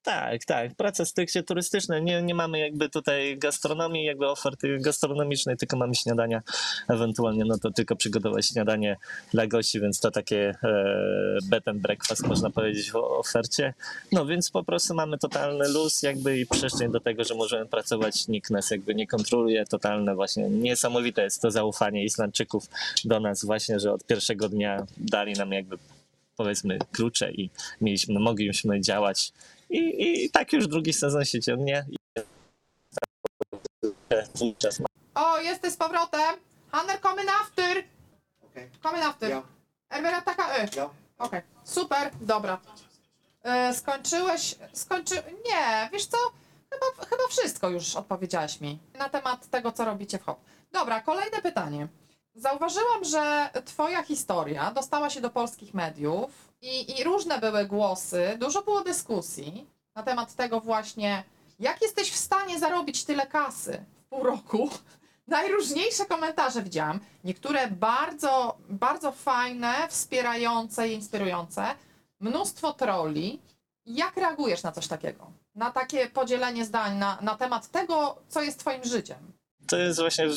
Tak, 0.08 0.44
tak. 0.44 0.74
Praca 0.74 1.04
stricte 1.04 1.42
turystyczna. 1.42 1.98
Nie, 1.98 2.22
nie 2.22 2.34
mamy 2.34 2.58
jakby 2.58 2.88
tutaj 2.88 3.38
gastronomii, 3.38 4.04
jakby 4.04 4.26
oferty 4.26 4.78
gastronomicznej, 4.80 5.56
tylko 5.56 5.76
mamy 5.76 5.94
śniadania. 5.94 6.42
Ewentualnie 6.88 7.44
no 7.44 7.58
to 7.58 7.70
tylko 7.70 7.96
przygotować 7.96 8.46
śniadanie 8.46 8.96
dla 9.32 9.46
gości, 9.46 9.80
więc 9.80 10.00
to 10.00 10.10
takie 10.10 10.54
e, 10.64 11.38
bed 11.44 11.68
and 11.68 11.78
breakfast 11.78 12.26
można 12.26 12.50
powiedzieć 12.50 12.90
w 12.90 12.96
ofercie. 12.96 13.74
No 14.12 14.26
więc 14.26 14.50
po 14.50 14.64
prostu 14.64 14.94
mamy 14.94 15.18
totalny 15.18 15.68
luz 15.68 16.02
jakby 16.02 16.38
i 16.38 16.46
przestrzeń 16.46 16.92
do 16.92 17.00
tego, 17.00 17.24
że 17.24 17.34
możemy 17.34 17.66
pracować. 17.66 18.28
Nikt 18.28 18.50
nas 18.50 18.70
jakby 18.70 18.94
nie 18.94 19.06
kontroluje. 19.06 19.64
Totalne 19.64 20.14
właśnie 20.14 20.50
niesamowite 20.50 21.22
jest 21.22 21.42
to 21.42 21.50
zaufanie 21.50 22.04
Islandczyków 22.04 22.64
do 23.04 23.20
nas 23.20 23.44
właśnie, 23.44 23.80
że 23.80 23.92
od 23.92 24.04
pierwszego 24.04 24.48
dnia 24.48 24.86
dali 24.96 25.32
nam 25.32 25.52
jakby 25.52 25.78
powiedzmy 26.36 26.78
klucze 26.92 27.32
i 27.32 27.50
mieliśmy, 27.80 28.20
mogliśmy 28.20 28.80
działać 28.80 29.32
i, 29.70 30.24
I 30.24 30.30
tak 30.30 30.52
już 30.52 30.68
drugi 30.68 30.92
sezon 30.92 31.24
się 31.24 31.40
ciągnie. 31.40 31.86
O, 35.14 35.40
jesteś 35.40 35.72
z 35.72 35.76
powrotem! 35.76 36.36
Hanner, 36.72 37.00
kommen 37.00 37.26
after! 37.28 37.84
Okej. 38.50 38.70
Kommen 38.82 39.02
after. 39.02 39.30
Ja, 39.30 39.42
Er 39.90 40.22
taka 40.24 40.42
ö. 40.42 40.76
ja. 40.76 40.90
Okej, 41.18 41.42
super, 41.64 42.10
dobra. 42.20 42.60
E, 43.42 43.74
skończyłeś, 43.74 44.54
skończy... 44.72 45.14
Nie, 45.46 45.88
wiesz 45.92 46.06
co? 46.06 46.16
Chyba, 46.70 47.06
chyba 47.06 47.22
wszystko 47.28 47.68
już 47.68 47.96
odpowiedziałaś 47.96 48.60
mi 48.60 48.78
na 48.98 49.08
temat 49.08 49.46
tego, 49.50 49.72
co 49.72 49.84
robicie 49.84 50.18
w 50.18 50.22
HOP. 50.22 50.40
Dobra, 50.72 51.00
kolejne 51.00 51.42
pytanie. 51.42 51.88
Zauważyłam, 52.38 53.04
że 53.04 53.50
twoja 53.64 54.02
historia 54.02 54.70
dostała 54.70 55.10
się 55.10 55.20
do 55.20 55.30
polskich 55.30 55.74
mediów 55.74 56.30
i, 56.62 56.98
i 57.00 57.04
różne 57.04 57.38
były 57.38 57.66
głosy, 57.66 58.36
dużo 58.40 58.62
było 58.62 58.80
dyskusji 58.80 59.66
na 59.94 60.02
temat 60.02 60.34
tego 60.34 60.60
właśnie, 60.60 61.24
jak 61.58 61.82
jesteś 61.82 62.10
w 62.10 62.16
stanie 62.16 62.58
zarobić 62.58 63.04
tyle 63.04 63.26
kasy 63.26 63.84
w 64.00 64.08
pół 64.08 64.22
roku 64.22 64.70
Najróżniejsze 65.28 66.06
komentarze 66.06 66.62
widziałam. 66.62 67.00
Niektóre 67.24 67.70
bardzo, 67.70 68.58
bardzo 68.68 69.12
fajne, 69.12 69.74
wspierające 69.88 70.88
i 70.88 70.92
inspirujące. 70.92 71.64
Mnóstwo 72.20 72.72
trolli. 72.72 73.42
Jak 73.86 74.16
reagujesz 74.16 74.62
na 74.62 74.72
coś 74.72 74.88
takiego? 74.88 75.32
Na 75.54 75.70
takie 75.70 76.10
podzielenie 76.10 76.64
zdań 76.64 76.98
na, 76.98 77.18
na 77.20 77.36
temat 77.36 77.68
tego, 77.68 78.16
co 78.28 78.42
jest 78.42 78.60
twoim 78.60 78.84
życiem? 78.84 79.32
To 79.68 79.78
jest 79.78 80.00
właśnie 80.00 80.28
w, 80.28 80.34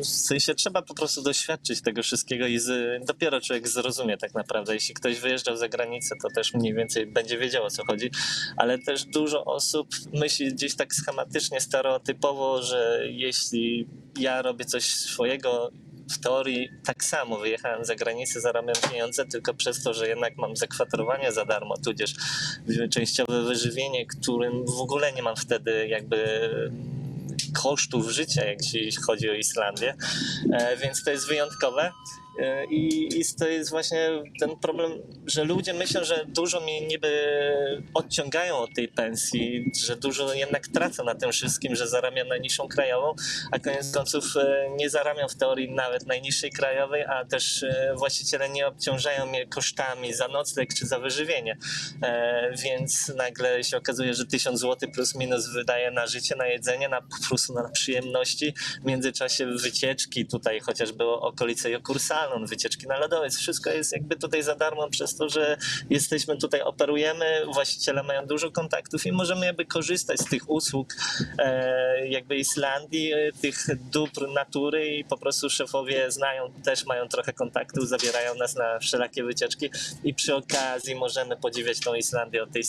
w 0.00 0.06
sensie 0.06 0.54
trzeba 0.54 0.82
po 0.82 0.94
prostu 0.94 1.22
doświadczyć 1.22 1.82
tego 1.82 2.02
wszystkiego 2.02 2.46
i 2.46 2.58
z, 2.58 3.04
dopiero 3.06 3.40
człowiek 3.40 3.68
zrozumie 3.68 4.16
tak 4.16 4.34
naprawdę. 4.34 4.74
Jeśli 4.74 4.94
ktoś 4.94 5.20
wyjeżdżał 5.20 5.56
za 5.56 5.68
granicę, 5.68 6.14
to 6.22 6.28
też 6.34 6.54
mniej 6.54 6.74
więcej 6.74 7.06
będzie 7.06 7.38
wiedział 7.38 7.64
o 7.64 7.70
co 7.70 7.82
chodzi, 7.86 8.10
ale 8.56 8.78
też 8.78 9.04
dużo 9.04 9.44
osób 9.44 9.88
myśli 10.12 10.54
gdzieś 10.54 10.76
tak 10.76 10.94
schematycznie, 10.94 11.60
stereotypowo, 11.60 12.62
że 12.62 13.02
jeśli 13.10 13.86
ja 14.18 14.42
robię 14.42 14.64
coś 14.64 14.84
swojego 14.84 15.70
w 16.10 16.18
teorii 16.18 16.68
tak 16.84 17.04
samo 17.04 17.38
wyjechałem 17.38 17.84
za 17.84 17.94
granicę, 17.94 18.40
zarabiam 18.40 18.76
pieniądze 18.90 19.26
tylko 19.26 19.54
przez 19.54 19.82
to, 19.82 19.94
że 19.94 20.08
jednak 20.08 20.36
mam 20.36 20.56
zakwaterowanie 20.56 21.32
za 21.32 21.44
darmo, 21.44 21.74
tudzież 21.84 22.14
częściowe 22.90 23.42
wyżywienie, 23.42 24.06
którym 24.06 24.66
w 24.66 24.80
ogóle 24.80 25.12
nie 25.12 25.22
mam 25.22 25.36
wtedy 25.36 25.88
jakby 25.88 26.50
kosztów 27.62 28.10
życia, 28.10 28.42
jeśli 28.44 29.02
chodzi 29.02 29.30
o 29.30 29.34
Islandię, 29.34 29.94
e, 30.52 30.76
więc 30.76 31.04
to 31.04 31.10
jest 31.10 31.28
wyjątkowe. 31.28 31.92
E, 32.38 32.64
I, 32.64 33.08
I 33.20 33.24
to 33.38 33.48
jest 33.48 33.70
właśnie 33.70 34.10
ten 34.40 34.56
problem, 34.56 34.92
że 35.26 35.44
ludzie 35.44 35.74
myślą, 35.74 36.04
że 36.04 36.24
dużo 36.28 36.60
mnie 36.60 36.86
niby 36.86 37.12
odciągają 37.94 38.56
od 38.56 38.74
tej 38.74 38.88
pensji, 38.88 39.72
że 39.84 39.96
dużo 39.96 40.34
jednak 40.34 40.68
tracę 40.68 41.04
na 41.04 41.14
tym 41.14 41.32
wszystkim, 41.32 41.74
że 41.76 41.88
zarabiam 41.88 42.28
najniższą 42.28 42.68
krajową, 42.68 43.14
a 43.50 43.58
koniec 43.58 43.92
końców 43.92 44.24
e, 44.36 44.70
nie 44.76 44.90
zarabiam 44.90 45.28
w 45.28 45.36
teorii 45.36 45.70
nawet 45.70 46.06
najniższej 46.06 46.50
krajowej, 46.50 47.04
a 47.04 47.24
też 47.24 47.62
e, 47.62 47.94
właściciele 47.96 48.48
nie 48.48 48.66
obciążają 48.66 49.26
mnie 49.26 49.46
kosztami 49.46 50.14
za 50.14 50.28
nocleg 50.28 50.74
czy 50.74 50.86
za 50.86 50.98
wyżywienie. 50.98 51.56
Więc 52.64 53.12
nagle 53.16 53.64
się 53.64 53.76
okazuje, 53.76 54.14
że 54.14 54.26
1000 54.26 54.60
zł 54.60 54.90
plus 54.94 55.14
minus 55.14 55.48
wydaje 55.48 55.90
na 55.90 56.06
życie, 56.06 56.36
na 56.36 56.46
jedzenie, 56.46 56.88
na 56.88 57.00
po 57.00 57.52
na 57.54 57.68
przyjemności. 57.68 58.54
W 58.82 58.84
międzyczasie 58.84 59.46
wycieczki 59.46 60.26
tutaj 60.26 60.60
chociażby 60.60 61.04
okolice 61.04 61.70
Jokursa 61.70 62.21
wycieczki 62.46 62.86
na 62.86 62.98
lodowiec, 62.98 63.38
wszystko 63.38 63.70
jest 63.70 63.92
jakby 63.92 64.16
tutaj 64.16 64.42
za 64.42 64.54
darmo 64.54 64.88
przez 64.88 65.16
to, 65.16 65.28
że 65.28 65.56
jesteśmy 65.90 66.36
tutaj, 66.36 66.62
operujemy, 66.62 67.42
właściciele 67.52 68.02
mają 68.02 68.26
dużo 68.26 68.50
kontaktów 68.50 69.06
i 69.06 69.12
możemy 69.12 69.46
jakby 69.46 69.64
korzystać 69.64 70.20
z 70.20 70.24
tych 70.24 70.50
usług 70.50 70.94
e, 71.38 72.08
jakby 72.08 72.36
Islandii, 72.36 73.12
e, 73.12 73.32
tych 73.32 73.66
dóbr 73.90 74.28
natury 74.28 74.96
i 74.96 75.04
po 75.04 75.18
prostu 75.18 75.50
szefowie 75.50 76.10
znają, 76.10 76.52
też 76.64 76.86
mają 76.86 77.08
trochę 77.08 77.32
kontaktów, 77.32 77.88
zabierają 77.88 78.34
nas 78.34 78.56
na 78.56 78.78
wszelakie 78.78 79.24
wycieczki 79.24 79.70
i 80.04 80.14
przy 80.14 80.34
okazji 80.34 80.94
możemy 80.94 81.36
podziwiać 81.36 81.80
tą 81.80 81.94
Islandię 81.94 82.42
od 82.42 82.52
tej 82.52 82.62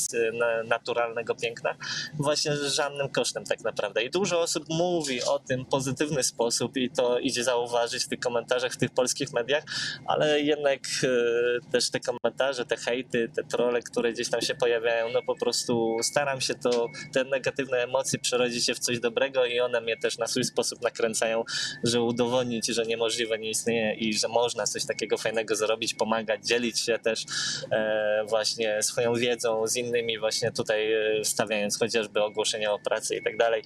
naturalnego 0.65 1.35
piękna 1.35 1.75
właśnie 2.13 2.57
z 2.57 2.73
żadnym 2.73 3.09
kosztem 3.09 3.43
tak 3.45 3.61
naprawdę. 3.61 4.03
I 4.03 4.09
dużo 4.09 4.41
osób 4.41 4.65
mówi 4.69 5.23
o 5.23 5.39
tym 5.39 5.65
w 5.65 5.67
pozytywny 5.67 6.23
sposób 6.23 6.77
i 6.77 6.89
to 6.89 7.19
idzie 7.19 7.43
zauważyć 7.43 8.03
w 8.03 8.07
tych 8.07 8.19
komentarzach, 8.19 8.73
w 8.73 8.77
tych 8.77 8.91
polskich 8.91 9.33
mediach, 9.33 9.42
mediach, 9.43 9.63
ale 10.05 10.41
jednak 10.41 10.79
e, 11.03 11.71
też 11.71 11.91
te 11.91 11.99
komentarze, 11.99 12.65
te 12.65 12.77
hejty, 12.77 13.29
te 13.35 13.43
trole, 13.43 13.81
które 13.81 14.13
gdzieś 14.13 14.29
tam 14.29 14.41
się 14.41 14.55
pojawiają, 14.55 15.09
no 15.09 15.21
po 15.21 15.35
prostu 15.35 15.97
staram 16.01 16.41
się 16.41 16.53
to, 16.55 16.87
te 17.13 17.23
negatywne 17.23 17.77
emocje 17.77 18.19
przerodzić 18.19 18.65
się 18.65 18.73
w 18.73 18.79
coś 18.79 18.99
dobrego 18.99 19.45
i 19.45 19.59
one 19.59 19.81
mnie 19.81 19.97
też 19.97 20.17
na 20.17 20.27
swój 20.27 20.43
sposób 20.43 20.81
nakręcają, 20.81 21.43
że 21.83 22.01
udowodnić, 22.01 22.67
że 22.67 22.85
niemożliwe 22.85 23.39
nie 23.39 23.49
istnieje 23.49 23.93
i 23.93 24.13
że 24.13 24.27
można 24.27 24.65
coś 24.65 24.85
takiego 24.85 25.17
fajnego 25.17 25.55
zrobić, 25.55 25.93
pomagać, 25.93 26.47
dzielić 26.47 26.79
się 26.79 26.99
też 26.99 27.25
e, 27.71 28.25
właśnie 28.29 28.83
swoją 28.83 29.13
wiedzą 29.13 29.67
z 29.67 29.75
innymi, 29.75 30.19
właśnie 30.19 30.51
tutaj 30.51 30.93
e, 30.93 31.23
stawiając 31.23 31.79
chociażby 31.79 32.23
ogłoszenia 32.23 32.73
o 32.73 32.79
pracy 32.79 33.15
i 33.15 33.23
tak 33.23 33.37
dalej, 33.37 33.63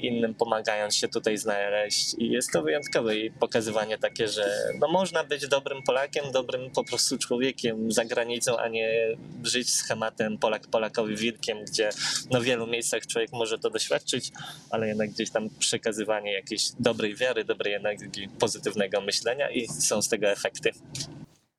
innym 0.00 0.34
pomagając 0.34 0.96
się 0.96 1.08
tutaj 1.08 1.36
znaleźć. 1.36 2.14
I 2.18 2.30
jest 2.30 2.52
to 2.52 2.62
wyjątkowe 2.62 3.16
i 3.16 3.30
pokazywanie 3.30 3.98
takie, 3.98 4.28
że 4.28 4.72
no 4.88 4.92
można 4.92 5.24
być 5.24 5.48
dobrym 5.48 5.82
Polakiem, 5.82 6.32
dobrym 6.32 6.70
po 6.70 6.84
prostu 6.84 7.18
człowiekiem 7.18 7.92
za 7.92 8.04
granicą, 8.04 8.58
a 8.58 8.68
nie 8.68 9.16
żyć 9.42 9.74
schematem 9.74 10.38
Polak 10.38 10.66
Polakowi 10.66 11.16
wilkiem, 11.16 11.64
gdzie 11.64 11.90
no 12.30 12.40
w 12.40 12.44
wielu 12.44 12.66
miejscach 12.66 13.06
człowiek 13.06 13.32
może 13.32 13.58
to 13.58 13.70
doświadczyć, 13.70 14.32
ale 14.70 14.88
jednak 14.88 15.10
gdzieś 15.10 15.30
tam 15.30 15.48
przekazywanie 15.58 16.32
jakiejś 16.32 16.62
dobrej 16.80 17.16
wiary, 17.16 17.44
dobrej 17.44 17.74
energii, 17.74 18.28
pozytywnego 18.28 19.00
myślenia 19.00 19.50
i 19.50 19.68
są 19.68 20.02
z 20.02 20.08
tego 20.08 20.26
efekty. 20.26 20.70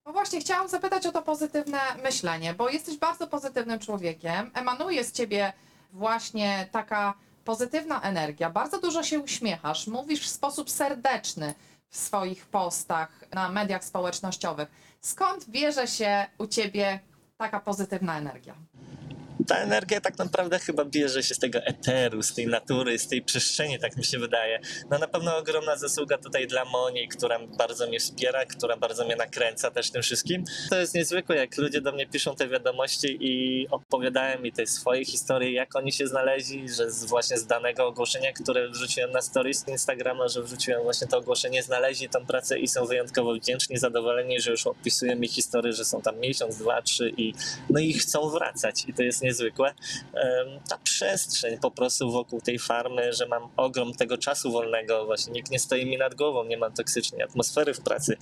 No 0.06 0.12
właśnie, 0.14 0.40
chciałam 0.40 0.68
zapytać 0.68 1.06
o 1.06 1.12
to 1.12 1.22
pozytywne 1.22 1.80
myślenie, 2.04 2.54
bo 2.54 2.70
jesteś 2.70 2.98
bardzo 2.98 3.28
pozytywnym 3.28 3.80
człowiekiem, 3.80 4.52
emanuje 4.54 5.04
z 5.04 5.12
ciebie 5.12 5.54
właśnie 5.94 6.70
taka 6.72 7.14
pozytywna 7.46 8.02
energia, 8.02 8.50
bardzo 8.50 8.80
dużo 8.80 9.04
się 9.04 9.20
uśmiechasz, 9.20 9.88
mówisz 9.88 10.22
w 10.22 10.30
sposób 10.30 10.70
serdeczny, 10.70 11.54
w 11.90 11.98
swoich 11.98 12.46
postach 12.46 13.24
na 13.34 13.50
mediach 13.50 13.84
społecznościowych. 13.84 14.70
Skąd 15.02 15.50
bierze 15.50 15.88
się 15.88 16.26
u 16.38 16.48
ciebie 16.48 17.00
taka 17.38 17.60
pozytywna 17.60 18.18
energia? 18.18 18.56
Ta 19.48 19.58
energia 19.58 20.02
tak 20.02 20.18
naprawdę 20.18 20.60
chyba 20.60 20.86
bierze 20.86 21.24
się 21.24 21.36
z 21.36 21.40
tego 21.40 21.60
eteru, 21.60 22.24
z 22.24 22.34
tej 22.34 22.48
natury, 22.48 23.00
z 23.00 23.08
tej 23.08 23.22
przestrzeni, 23.22 23.80
tak 23.80 23.98
mi 23.98 24.06
się 24.06 24.20
wydaje. 24.20 24.60
No 24.90 24.98
na 24.98 25.08
pewno 25.08 25.38
ogromna 25.38 25.78
zasługa 25.78 26.18
tutaj 26.18 26.48
dla 26.48 26.66
Moni, 26.66 27.08
która 27.08 27.40
bardzo 27.58 27.88
mnie 27.88 28.00
wspiera, 28.00 28.46
która 28.46 28.78
bardzo 28.78 29.06
mnie 29.06 29.16
nakręca 29.16 29.72
też 29.72 29.92
tym 29.92 30.02
wszystkim. 30.02 30.44
To 30.70 30.80
jest 30.80 30.96
niezwykłe, 30.96 31.36
jak 31.36 31.58
ludzie 31.58 31.82
do 31.82 31.92
mnie 31.92 32.08
piszą 32.08 32.36
te 32.36 32.48
wiadomości 32.48 33.18
i 33.22 33.68
opowiadają 33.72 34.40
mi 34.40 34.52
te 34.52 34.68
swoje 34.68 35.06
historie, 35.06 35.52
jak 35.52 35.76
oni 35.76 35.92
się 35.92 36.08
znaleźli, 36.08 36.70
że 36.70 36.92
z, 36.92 37.06
właśnie 37.06 37.38
z 37.38 37.48
danego 37.48 37.88
ogłoszenia, 37.88 38.34
które 38.34 38.70
wrzuciłem 38.70 39.12
na 39.12 39.22
stories 39.22 39.68
Instagrama, 39.68 40.28
że 40.28 40.44
wrzuciłem 40.44 40.84
właśnie 40.84 41.08
to 41.08 41.18
ogłoszenie, 41.18 41.64
znaleźli 41.64 42.10
tą 42.10 42.26
pracę 42.26 42.60
i 42.60 42.68
są 42.68 42.86
wyjątkowo 42.86 43.34
wdzięczni, 43.34 43.78
zadowoleni, 43.78 44.42
że 44.42 44.52
już 44.52 44.68
opisują 44.68 45.16
mi 45.16 45.28
historię, 45.28 45.74
że 45.74 45.86
są 45.86 46.02
tam 46.02 46.20
miesiąc, 46.20 46.58
dwa, 46.58 46.82
trzy 46.82 47.14
i 47.18 47.34
no 47.70 47.80
i 47.80 47.94
chcą 47.94 48.30
wracać 48.30 48.86
i 48.88 48.94
to 48.94 49.04
jest 49.04 49.22
niezwykłe 49.22 49.29
niezwykłe. 49.30 49.74
Ta 50.70 50.78
przestrzeń 50.84 51.58
po 51.58 51.72
prostu 51.72 52.12
wokół 52.12 52.42
tej 52.42 52.60
farmy, 52.60 53.14
że 53.14 53.28
mam 53.28 53.50
ogrom 53.58 53.94
tego 53.94 54.18
czasu 54.18 54.52
wolnego, 54.52 55.06
właśnie 55.06 55.34
nikt 55.34 55.52
nie 55.52 55.60
stoi 55.60 55.86
mi 55.86 55.98
nad 55.98 56.16
głową, 56.16 56.44
nie 56.44 56.58
mam 56.58 56.74
toksycznej 56.74 57.22
atmosfery 57.22 57.74
w 57.74 57.82
pracy. 57.82 58.18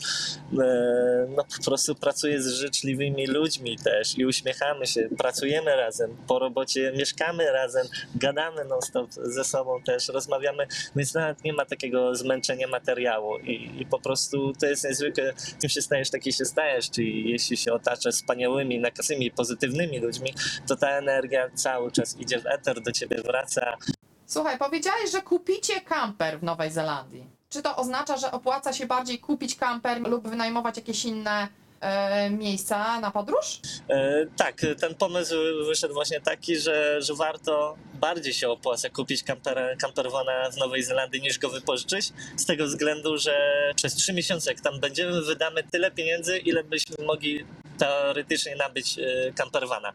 No 1.30 1.44
po 1.58 1.64
prostu 1.66 1.96
pracuję 1.96 2.42
z 2.42 2.48
życzliwymi 2.48 3.28
ludźmi 3.28 3.78
też 3.78 4.18
i 4.18 4.26
uśmiechamy 4.26 4.88
się, 4.88 5.10
pracujemy 5.18 5.76
razem, 5.76 6.18
po 6.28 6.40
robocie 6.40 6.94
mieszkamy 6.98 7.52
razem, 7.52 7.88
gadamy 8.16 8.66
non-stop 8.66 9.12
ze 9.12 9.44
sobą 9.44 9.84
też, 9.84 10.08
rozmawiamy, 10.08 10.68
więc 10.96 11.14
nawet 11.14 11.44
nie 11.44 11.54
ma 11.54 11.66
takiego 11.66 12.16
zmęczenia 12.16 12.68
materiału 12.68 13.38
i, 13.38 13.82
i 13.82 13.86
po 13.86 14.00
prostu 14.00 14.54
to 14.60 14.66
jest 14.66 14.84
niezwykłe, 14.84 15.34
kim 15.62 15.70
się 15.70 15.82
stajesz, 15.82 16.10
taki 16.10 16.34
się 16.34 16.46
stajesz, 16.46 16.90
czyli 16.92 17.30
jeśli 17.30 17.58
się 17.58 17.74
otaczasz 17.74 18.16
wspaniałymi, 18.16 18.80
nakaznymi, 18.80 19.32
pozytywnymi 19.32 20.00
ludźmi, 20.00 20.34
to 20.68 20.76
ta 20.76 20.97
energia 20.98 21.50
cały 21.56 21.92
czas 21.92 22.18
idzie 22.20 22.40
w 22.40 22.46
eter, 22.46 22.82
do 22.82 22.92
ciebie 22.92 23.18
wraca. 23.22 23.78
Słuchaj, 24.26 24.58
powiedziałeś, 24.58 25.12
że 25.12 25.22
kupicie 25.22 25.82
kamper 25.82 26.40
w 26.40 26.44
Nowej 26.44 26.72
Zelandii. 26.72 27.38
Czy 27.50 27.62
to 27.62 27.76
oznacza, 27.76 28.18
że 28.18 28.32
opłaca 28.32 28.74
się 28.74 28.86
bardziej 28.86 29.20
kupić 29.20 29.56
kamper 29.56 30.02
lub 30.10 30.28
wynajmować 30.28 30.78
jakieś 30.78 31.06
inne 31.06 31.48
e, 31.82 32.30
miejsca 32.30 33.00
na 33.00 33.12
podróż? 33.12 33.60
E, 33.90 34.26
tak, 34.38 34.62
ten 34.80 34.96
pomysł 34.96 35.36
wyszedł 35.68 35.94
właśnie 35.94 36.22
taki, 36.22 36.58
że, 36.58 37.02
że 37.02 37.14
warto 37.16 37.78
bardziej 37.94 38.34
się 38.34 38.50
opłaca 38.50 38.90
kupić 38.90 39.24
kamper, 39.24 39.78
campervana 39.82 40.52
w 40.52 40.58
Nowej 40.58 40.84
Zelandii 40.84 41.22
niż 41.22 41.40
go 41.40 41.50
wypożyczyć, 41.50 42.14
z 42.38 42.46
tego 42.46 42.66
względu, 42.66 43.18
że 43.18 43.38
przez 43.76 43.96
trzy 43.96 44.14
miesiące 44.14 44.52
jak 44.52 44.62
tam 44.62 44.80
będziemy, 44.80 45.22
wydamy 45.22 45.64
tyle 45.64 45.92
pieniędzy, 45.92 46.38
ile 46.38 46.64
byśmy 46.64 47.06
mogli 47.06 47.46
teoretycznie 47.78 48.56
nabyć 48.56 48.96
campervana. 49.36 49.94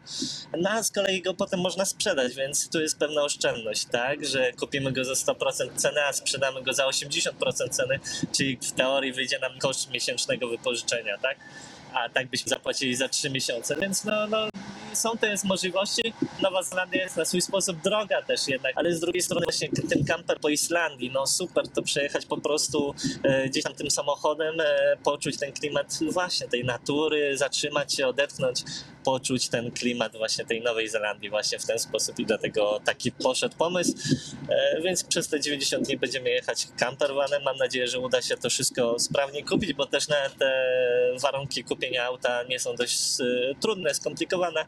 No 0.59 0.69
a 0.69 0.83
z 0.83 0.91
kolei 0.91 1.21
go 1.21 1.33
potem 1.33 1.59
można 1.59 1.85
sprzedać, 1.85 2.35
więc 2.35 2.69
tu 2.69 2.81
jest 2.81 2.99
pewna 2.99 3.21
oszczędność, 3.21 3.85
tak, 3.85 4.25
że 4.25 4.51
kupimy 4.51 4.91
go 4.91 5.05
za 5.05 5.13
100% 5.13 5.75
ceny, 5.75 6.03
a 6.03 6.13
sprzedamy 6.13 6.63
go 6.63 6.73
za 6.73 6.87
80% 6.87 7.69
ceny, 7.69 7.99
czyli 8.37 8.57
w 8.57 8.71
teorii 8.71 9.13
wyjdzie 9.13 9.39
nam 9.39 9.59
koszt 9.59 9.89
miesięcznego 9.89 10.47
wypożyczenia, 10.47 11.17
tak? 11.17 11.37
A 11.93 12.09
tak 12.09 12.27
byśmy 12.27 12.49
zapłacili 12.49 12.95
za 12.95 13.09
3 13.09 13.29
miesiące, 13.29 13.75
więc 13.75 14.03
no, 14.03 14.27
no 14.27 14.47
są 14.95 15.17
te 15.17 15.35
możliwości. 15.43 16.13
Nowa 16.41 16.63
Zelandia 16.63 17.03
jest 17.03 17.17
na 17.17 17.25
swój 17.25 17.41
sposób 17.41 17.81
droga 17.81 18.21
też 18.21 18.47
jednak, 18.47 18.73
ale 18.75 18.95
z 18.95 18.99
drugiej 18.99 19.21
strony 19.21 19.45
właśnie 19.45 19.69
ten 19.89 20.05
kamper 20.05 20.39
po 20.39 20.49
Islandii, 20.49 21.11
no 21.13 21.27
super 21.27 21.67
to 21.67 21.81
przejechać 21.81 22.25
po 22.25 22.37
prostu 22.37 22.95
e, 23.23 23.49
gdzieś 23.49 23.63
tam 23.63 23.73
tym 23.73 23.91
samochodem, 23.91 24.59
e, 24.59 24.97
poczuć 25.03 25.37
ten 25.37 25.51
klimat 25.51 25.97
no 26.01 26.11
właśnie 26.11 26.47
tej 26.47 26.65
natury, 26.65 27.37
zatrzymać 27.37 27.95
się, 27.95 28.07
odetchnąć, 28.07 28.63
poczuć 29.03 29.49
ten 29.49 29.71
klimat 29.71 30.17
właśnie 30.17 30.45
tej 30.45 30.61
Nowej 30.61 30.89
Zelandii 30.89 31.29
właśnie 31.29 31.59
w 31.59 31.65
ten 31.65 31.79
sposób 31.79 32.19
i 32.19 32.25
dlatego 32.25 32.81
taki 32.85 33.11
poszedł 33.11 33.55
pomysł, 33.57 33.93
e, 34.49 34.81
więc 34.81 35.03
przez 35.03 35.27
te 35.27 35.39
90 35.39 35.85
dni 35.85 35.97
będziemy 35.97 36.29
jechać 36.29 36.67
campervanem. 36.77 37.43
Mam 37.43 37.57
nadzieję, 37.57 37.87
że 37.87 37.99
uda 37.99 38.21
się 38.21 38.37
to 38.37 38.49
wszystko 38.49 38.99
sprawnie 38.99 39.43
kupić, 39.43 39.73
bo 39.73 39.85
też 39.85 40.07
nawet 40.07 40.37
te 40.37 40.53
warunki 41.21 41.63
kupienia 41.63 42.05
auta 42.05 42.43
nie 42.43 42.59
są 42.59 42.75
dość 42.75 42.97
e, 43.21 43.55
trudne, 43.59 43.93
skomplikowane, 43.93 44.65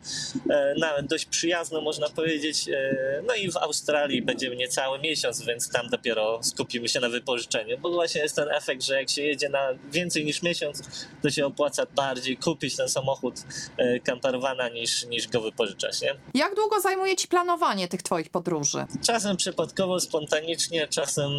nawet 0.77 1.05
dość 1.07 1.25
przyjazne 1.25 1.81
można 1.81 2.09
powiedzieć. 2.09 2.69
E, 2.69 2.95
No 3.27 3.35
i 3.35 3.51
w 3.51 3.57
Australii 3.57 4.21
będziemy 4.21 4.55
niecały 4.55 4.99
miesiąc, 4.99 5.41
więc 5.45 5.69
tam 5.71 5.89
dopiero 5.89 6.39
skupimy 6.43 6.89
się 6.89 6.99
na 6.99 7.09
wypożyczeniu, 7.09 7.77
bo 7.77 7.89
właśnie 7.91 8.21
jest 8.21 8.35
ten 8.35 8.49
efekt, 8.51 8.83
że 8.83 8.95
jak 8.95 9.09
się 9.09 9.21
jedzie 9.21 9.49
na 9.49 9.69
więcej 9.91 10.25
niż 10.25 10.41
miesiąc, 10.43 10.81
to 11.21 11.29
się 11.29 11.45
opłaca 11.45 11.85
bardziej 11.95 12.37
kupić 12.37 12.75
ten 12.75 12.89
samochód 12.89 13.35
e, 13.77 13.99
campervana 13.99 14.69
niż, 14.69 15.05
niż 15.05 15.27
go 15.27 15.41
wypożyczać, 15.41 16.01
nie? 16.01 16.15
Jak 16.33 16.55
długo 16.55 16.81
zajmuje 16.81 17.15
ci 17.15 17.27
planowanie 17.27 17.87
tych 17.87 18.03
twoich 18.03 18.29
podróży? 18.29 18.85
Czasem 19.05 19.37
przypadkowo, 19.37 19.99
spontanicznie, 19.99 20.87
czasem 20.87 21.31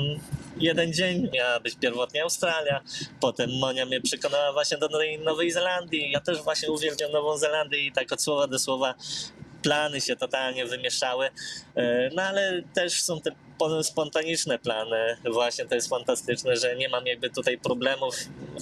jeden 0.57 0.93
dzień 0.93 1.29
miała 1.33 1.61
być 1.61 1.75
pierwotnie 1.75 2.23
Australia, 2.23 2.81
potem 3.21 3.51
Monia 3.61 3.87
mnie 3.87 4.01
przekonała 4.01 4.53
właśnie 4.53 4.79
do 4.79 4.87
Nowej- 4.89 5.19
Nowej 5.25 5.51
Zelandii. 5.51 6.11
Ja 6.11 6.21
też 6.21 6.39
właśnie 6.43 6.71
uwielbiam 6.71 7.13
Nową 7.13 7.39
Zelandię 7.39 7.79
i 7.87 7.93
tak 7.93 8.13
od 8.13 8.23
słowa 8.23 8.47
do 8.47 8.59
słowa 8.67 8.95
plany 9.63 10.01
się 10.01 10.17
totalnie 10.17 10.67
wymieszały. 10.67 11.27
E, 11.77 12.11
No 12.15 12.23
ale 12.23 12.63
też 12.75 13.03
są 13.03 13.21
te 13.21 13.31
po- 13.59 13.83
spontaniczne 13.85 14.59
plany. 14.59 15.17
Właśnie 15.33 15.65
to 15.67 15.75
jest 15.75 15.89
fantastyczne, 15.89 16.57
że 16.57 16.77
nie 16.77 16.89
mam 16.89 17.07
jakby 17.07 17.31
tutaj 17.31 17.59
problemów. 17.59 18.15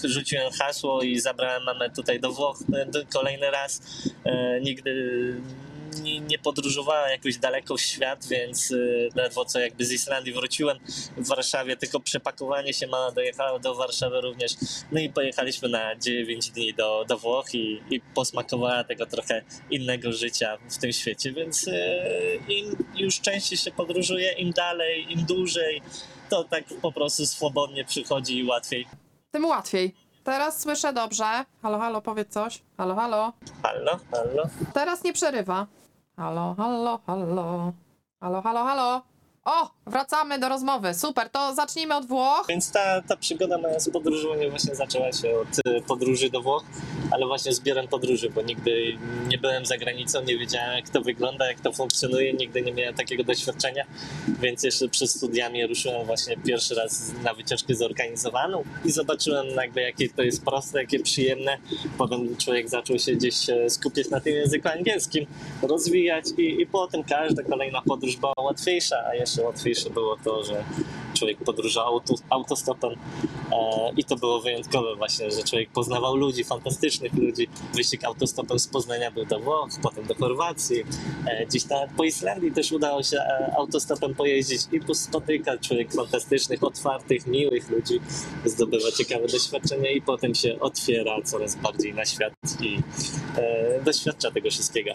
Rzuciłem 0.05 0.53
hasło 0.53 1.03
i 1.03 1.19
zabrałem 1.21 1.63
mamę 1.65 1.91
tutaj 1.91 2.21
do 2.21 2.33
Włoch 2.33 2.59
kolejny 3.13 3.51
raz. 3.51 3.81
E, 4.25 4.61
Nigdy 4.61 4.93
nie, 6.01 6.21
nie 6.21 6.39
podróżowałem 6.39 7.11
jakoś 7.11 7.39
daleko 7.39 7.77
w 7.77 7.81
świat, 7.81 8.27
więc 8.27 8.71
y, 8.71 9.09
ledwo 9.15 9.45
co 9.45 9.61
jakby 9.61 9.85
z 9.85 9.93
Islandii 9.93 10.33
wróciłem 10.33 10.79
w 11.17 11.29
Warszawie, 11.29 11.77
tylko 11.77 12.01
przepakowanie 12.01 12.73
się 12.73 12.87
mama 12.87 13.11
dojechała 13.11 13.59
do 13.59 13.75
Warszawy 13.75 14.21
również. 14.21 14.53
No 14.93 15.01
i 15.01 15.09
pojechaliśmy 15.09 15.69
na 15.69 15.97
9 15.97 16.51
dni 16.51 16.75
do, 16.75 17.05
do 17.09 17.19
Włoch 17.19 17.55
i, 17.55 17.81
i 17.91 18.01
posmakowała 18.01 18.85
tego 18.85 19.07
trochę 19.07 19.43
innego 19.71 20.13
życia 20.13 20.59
w 20.71 20.79
tym 20.79 20.93
świecie, 20.93 21.33
więc 21.33 21.69
y, 21.69 22.41
im 22.49 22.85
już 22.95 23.21
częściej 23.21 23.59
się 23.59 23.71
podróżuje, 23.71 24.33
im 24.33 24.51
dalej, 24.51 25.13
im 25.13 25.25
dłużej, 25.25 25.83
to 26.31 26.45
tak 26.45 26.65
po 26.83 26.93
prostu 26.93 27.27
swobodnie 27.27 27.85
przychodzi 27.85 28.39
i 28.39 28.45
łatwiej. 28.45 28.87
Tym 29.31 29.45
łatwiej. 29.45 29.95
Teraz 30.25 30.61
słyszę 30.61 30.93
dobrze. 30.93 31.45
Halo, 31.63 31.79
halo, 31.79 32.01
powiedz 32.03 32.33
coś. 32.33 32.63
Halo, 32.77 32.95
halo. 32.95 33.33
Halo, 33.63 33.99
halo. 34.11 34.43
Teraz 34.75 35.05
nie 35.05 35.13
przerywa. 35.13 35.67
Halo, 36.17 36.55
halo, 36.59 37.03
halo. 37.07 37.75
Halo, 38.21 38.39
halo, 38.43 38.61
halo. 38.65 39.05
O, 39.45 39.71
wracamy 39.87 40.39
do 40.39 40.49
rozmowy. 40.49 40.95
Super, 40.95 41.31
to 41.31 41.55
zacznijmy 41.55 41.97
od 41.97 42.07
Włoch. 42.07 42.47
Więc 42.49 42.71
ta, 42.71 43.03
ta 43.03 43.17
przygoda 43.17 43.59
moja 43.59 43.81
z 43.81 43.91
podróżowaniem 43.91 44.51
właśnie 44.51 44.75
zaczęła 44.75 45.13
się 45.13 45.39
od 45.39 45.49
e, 45.67 45.81
podróży 45.81 46.31
do 46.31 46.43
Włoch, 46.43 46.65
ale 47.11 47.27
właśnie 47.27 47.53
zbierem 47.53 47.89
podróży, 47.89 48.31
bo 48.31 48.43
nigdy 48.43 48.99
nie 49.29 49.39
byłem 49.39 49.67
za 49.67 49.79
granicą, 49.79 50.23
nie 50.23 50.39
wiedziałem 50.39 50.77
jak 50.77 50.89
to 50.89 51.01
wygląda, 51.01 51.49
jak 51.49 51.61
to 51.61 51.73
funkcjonuje, 51.73 52.33
nigdy 52.33 52.63
nie 52.63 52.73
miałem 52.73 52.95
takiego 52.95 53.25
doświadczenia, 53.25 53.85
więc 54.29 54.63
jeszcze 54.63 54.89
przed 54.89 55.11
studiami 55.11 55.67
ruszyłem 55.67 56.07
właśnie 56.07 56.37
pierwszy 56.37 56.75
raz 56.75 57.13
na 57.25 57.35
wycieczkę 57.35 57.75
zorganizowaną 57.75 58.65
i 58.85 58.91
zobaczyłem 58.91 59.47
jakby 59.47 59.81
jakie 59.81 60.09
to 60.09 60.23
jest 60.23 60.45
proste, 60.45 60.81
jakie 60.81 61.01
przyjemne. 61.01 61.59
Potem 61.99 62.37
człowiek 62.37 62.69
zaczął 62.69 62.99
się 62.99 63.13
gdzieś 63.13 63.51
e, 63.51 63.71
skupiać 63.71 64.11
na 64.11 64.21
tym 64.21 64.35
języku 64.35 64.69
angielskim, 64.69 65.27
rozwijać 65.63 66.25
i, 66.39 66.61
i 66.63 66.67
potem 66.67 67.05
każda 67.05 67.43
kolejna 67.43 67.83
podróż 67.83 68.17
była 68.17 68.33
łatwiejsza, 68.39 68.97
a 69.07 69.15
jeszcze 69.15 69.43
łatwiejsze 69.75 69.91
było 69.91 70.17
to, 70.25 70.45
że 70.45 70.65
człowiek 71.15 71.39
podróżował 71.39 71.95
auto, 71.95 72.15
autostopem 72.31 72.91
e, 72.91 73.93
i 73.97 74.05
to 74.05 74.17
było 74.17 74.41
wyjątkowe 74.41 74.97
właśnie, 74.97 75.31
że 75.31 75.43
człowiek 75.43 75.71
poznawał 75.71 76.17
ludzi, 76.17 76.45
fantastycznych 76.45 77.15
ludzi. 77.15 77.49
Wyścig 77.75 78.05
autostopem 78.05 78.59
z 78.59 78.69
Poznania 78.69 79.11
był 79.11 79.25
do 79.25 79.41
Włoch, 79.41 79.69
potem 79.83 80.07
do 80.07 80.15
Chorwacji, 80.15 80.85
e, 81.27 81.47
gdzieś 81.47 81.65
tam 81.65 81.89
po 81.97 82.05
Islandii 82.05 82.53
też 82.53 82.73
udało 82.73 83.03
się 83.03 83.17
e, 83.17 83.55
autostopem 83.59 84.15
pojeździć 84.15 84.61
i 84.73 84.95
spotyka 84.95 85.59
człowiek 85.59 85.93
fantastycznych, 85.93 86.65
otwartych, 86.65 87.27
miłych 87.27 87.71
ludzi, 87.71 88.01
zdobywa 88.45 88.93
ciekawe 88.99 89.27
doświadczenia 89.27 89.91
i 89.91 90.03
potem 90.03 90.35
się 90.35 90.61
otwiera 90.61 91.23
coraz 91.25 91.55
bardziej 91.57 91.95
na 91.95 92.05
świat 92.05 92.33
i 92.61 92.79
e, 93.37 93.83
doświadcza 93.85 94.31
tego 94.31 94.51
wszystkiego. 94.51 94.91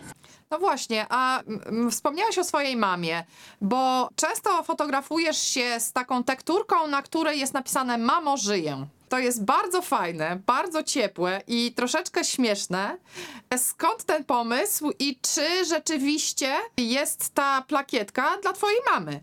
No 0.52 0.60
właśnie, 0.60 1.06
a 1.10 1.44
wspomniałaś 1.92 2.38
o 2.38 2.44
swojej 2.44 2.78
mamie, 2.78 3.24
bo 3.62 4.10
często 4.16 4.64
fotografujesz 4.64 5.38
się 5.38 5.80
z 5.80 5.94
taką 5.94 6.24
tekturką, 6.24 6.88
na 6.88 7.02
której 7.02 7.40
jest 7.40 7.54
napisane 7.54 7.98
Mamo, 7.98 8.38
żyję. 8.38 8.88
To 9.10 9.20
jest 9.20 9.46
bardzo 9.46 9.82
fajne, 9.82 10.40
bardzo 10.46 10.84
ciepłe 10.84 11.42
i 11.48 11.72
troszeczkę 11.76 12.24
śmieszne. 12.24 12.98
Skąd 13.58 14.04
ten 14.04 14.24
pomysł 14.24 14.92
i 15.00 15.20
czy 15.34 15.66
rzeczywiście 15.66 16.54
jest 16.78 17.34
ta 17.34 17.62
plakietka 17.62 18.38
dla 18.42 18.54
twojej 18.54 18.80
mamy? 18.94 19.20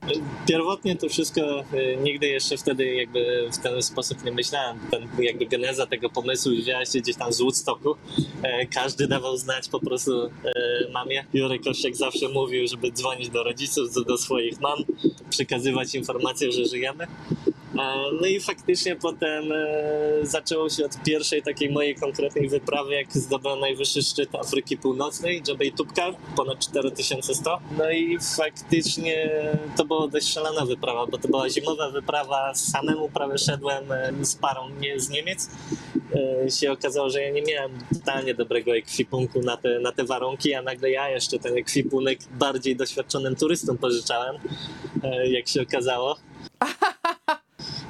Pierwotnie 0.49 0.97
to 0.97 1.09
wszystko 1.09 1.41
e, 1.41 1.97
nigdy 1.97 2.27
jeszcze 2.27 2.57
wtedy 2.57 2.95
jakby 2.95 3.49
w 3.53 3.59
ten 3.59 3.83
sposób 3.83 4.25
nie 4.25 4.33
myślałem. 4.33 4.79
Ten, 4.91 5.09
jakby 5.19 5.47
geneza 5.47 5.87
tego 5.87 6.11
pomysłu 6.11 6.53
wzięła 6.53 6.85
się 6.85 6.99
gdzieś 6.99 7.17
tam 7.17 7.33
z 7.33 7.41
Woodstocku. 7.41 7.97
E, 8.43 8.67
Każdy 8.67 9.07
dawał 9.09 9.37
znać 9.37 9.69
po 9.69 9.81
prostu 9.81 10.25
e, 10.25 10.31
mamie. 10.93 11.25
Jurek 11.35 11.63
Kościak 11.63 11.97
zawsze 11.97 12.29
mówił, 12.29 12.67
żeby 12.69 12.93
dzwonić 12.93 13.29
do 13.29 13.43
rodziców, 13.45 14.05
do, 14.07 14.19
swoich 14.19 14.61
mam, 14.61 14.79
przekazywać 15.31 15.95
informację, 15.95 16.53
że 16.53 16.65
żyjemy. 16.65 17.07
No 18.21 18.27
i 18.27 18.41
faktycznie 18.41 18.97
potem 18.97 19.53
e, 19.53 19.67
zaczęło 20.23 20.71
się 20.71 20.85
od 20.85 21.03
pierwszej 21.03 21.43
takiej 21.43 21.71
mojej 21.71 21.95
konkretnej 21.95 22.49
wyprawy, 22.49 22.95
jak 22.95 23.13
zdobyłem 23.13 23.61
najwyższy 23.61 24.03
szczyt 24.03 24.35
Afryki 24.35 24.77
Północnej, 24.77 25.43
Jebel 25.49 25.73
Tubkar, 25.73 26.15
ponad 26.37 26.59
4100. 26.59 27.59
No 27.79 27.91
i 27.91 28.19
faktycznie 28.37 29.31
to 29.77 29.85
była 29.85 30.09
dość 30.09 30.33
szalona 30.33 30.67
wyprawa, 30.67 31.07
bo 31.07 31.19
to 31.19 31.29
była 31.29 31.51
zimowa 31.51 31.91
wyprawa, 31.91 32.55
samemu 32.55 33.09
prawie 33.09 33.39
szedłem 33.39 33.93
e, 33.93 34.13
z 34.25 34.35
parą 34.35 34.69
nie, 34.81 35.01
z 35.01 35.09
Niemiec. 35.09 35.51
E, 36.45 36.51
się 36.51 36.73
okazało, 36.73 37.11
że 37.11 37.23
ja 37.23 37.31
nie 37.31 37.43
miałem 37.43 37.73
totalnie 37.95 38.35
dobrego 38.35 38.77
ekwipunku 38.77 39.41
na 39.41 39.57
te, 39.57 39.81
na 39.81 39.93
te 39.93 40.05
warunki, 40.05 40.55
a 40.55 40.63
nagle 40.63 40.91
ja 40.91 41.09
jeszcze 41.11 41.39
ten 41.39 41.59
ekwipunek 41.59 42.19
bardziej 42.31 42.77
doświadczonym 42.77 43.37
turystom 43.37 43.79
pożyczałem, 43.79 44.37
jak 45.31 45.49
się 45.49 45.63
okazało. 45.63 46.17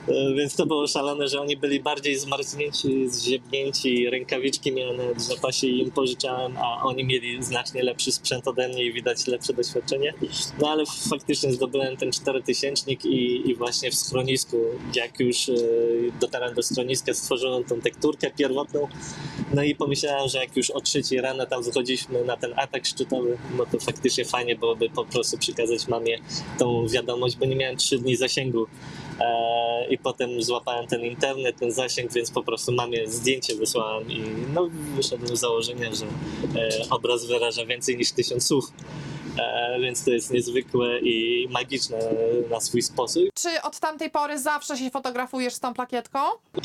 E, 0.09 0.35
Więc 0.35 0.57
to 0.57 0.67
było 0.67 0.87
szalone, 0.87 1.29
że 1.29 1.41
oni 1.41 1.57
byli 1.57 1.81
bardziej 1.81 2.19
zmarznięci, 2.19 3.09
zziebnięci, 3.09 4.11
rękawiczki 4.11 4.73
miałem 4.73 4.97
nawet 4.97 5.17
w 5.17 5.23
zapasie 5.23 5.67
i 5.67 5.79
im 5.81 5.91
pożyczałem, 5.91 6.57
a 6.57 6.83
oni 6.83 7.05
mieli 7.05 7.45
znacznie 7.45 7.83
lepszy 7.83 8.13
sprzęt 8.13 8.49
ode 8.49 8.69
mnie 8.69 8.85
i 8.85 8.93
widać 8.93 9.27
lepsze 9.27 9.53
doświadczenie. 9.53 10.15
No 10.61 10.69
ale 10.71 10.85
faktycznie 11.11 11.53
zdobyłem 11.53 11.97
ten 11.97 12.13
czterotysięcznik 12.13 13.05
i, 13.05 13.51
i 13.51 13.55
właśnie 13.55 13.91
w 13.91 13.95
schronisku, 13.95 14.57
jak 14.95 15.21
już 15.21 15.49
e, 15.49 15.53
dotarłem 16.21 16.55
do 16.55 16.63
schroniska, 16.63 17.15
stworzyłem 17.15 17.65
tą 17.65 17.81
tekturkę 17.81 18.31
pierwotną. 18.31 18.89
No 19.55 19.63
i 19.63 19.75
pomyślałem, 19.75 20.29
że 20.29 20.39
jak 20.39 20.57
już 20.57 20.71
o 20.71 20.81
trzeciej 20.81 21.21
rano 21.21 21.47
tam 21.47 21.63
wychodziliśmy 21.63 22.25
na 22.25 22.37
ten 22.37 22.53
atak 22.57 22.87
szczytowy, 22.87 23.39
no 23.59 23.67
to 23.67 23.79
faktycznie 23.81 24.25
fajnie 24.25 24.57
byłoby 24.57 24.91
po 24.91 25.05
prostu 25.05 25.39
przekazać 25.39 25.89
mamie 25.89 26.19
tą 26.59 26.89
wiadomość, 26.89 27.37
bo 27.37 27.47
nie 27.47 27.57
miałem 27.57 27.77
trzy 27.77 27.99
dni 27.99 28.17
zasięgu 28.17 28.67
i 29.91 29.99
potem 29.99 30.43
złapałem 30.43 30.87
ten 30.87 31.01
internet, 31.01 31.59
ten 31.59 31.73
zasięg, 31.73 32.13
więc 32.13 32.31
po 32.31 32.43
prostu 32.43 32.73
mamie 32.73 33.09
zdjęcie 33.09 33.55
wysłałem 33.55 34.11
i 34.11 34.23
no, 34.55 34.69
wyszedłem 34.97 35.37
z 35.37 35.41
założenia, 35.41 35.91
że 35.95 36.07
e, 36.61 36.91
obraz 36.91 37.25
wyraża 37.25 37.67
więcej 37.67 37.97
niż 37.97 38.13
tysiąc 38.13 38.47
słów. 38.47 38.73
E, 39.39 39.81
więc 39.81 40.05
to 40.05 40.11
jest 40.11 40.31
niezwykłe 40.31 41.01
i 41.01 41.49
magiczne 41.51 41.99
na 42.51 42.61
swój 42.61 42.83
sposób. 42.83 43.25
Czy 43.35 43.63
od 43.63 43.81
tamtej 43.81 44.11
pory 44.11 44.39
zawsze 44.39 44.77
się 44.77 44.91
fotografujesz 44.91 45.55
z 45.55 45.61
tą 45.61 45.75
plakietką? 45.75 46.19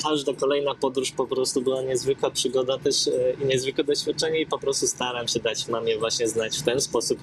Każda 0.03 0.33
kolejna 0.33 0.75
podróż 0.75 1.11
po 1.11 1.27
prostu 1.27 1.61
była 1.61 1.81
niezwykła 1.81 2.31
przygoda 2.31 2.77
też 2.77 3.07
e, 3.07 3.11
i 3.43 3.45
niezwykłe 3.45 3.83
doświadczenie 3.83 4.41
i 4.41 4.45
po 4.45 4.59
prostu 4.59 4.87
staram 4.87 5.27
się 5.27 5.39
dać 5.39 5.67
mamie 5.67 5.97
właśnie 5.97 6.27
znać 6.27 6.57
w 6.57 6.63
ten 6.63 6.81
sposób, 6.81 7.19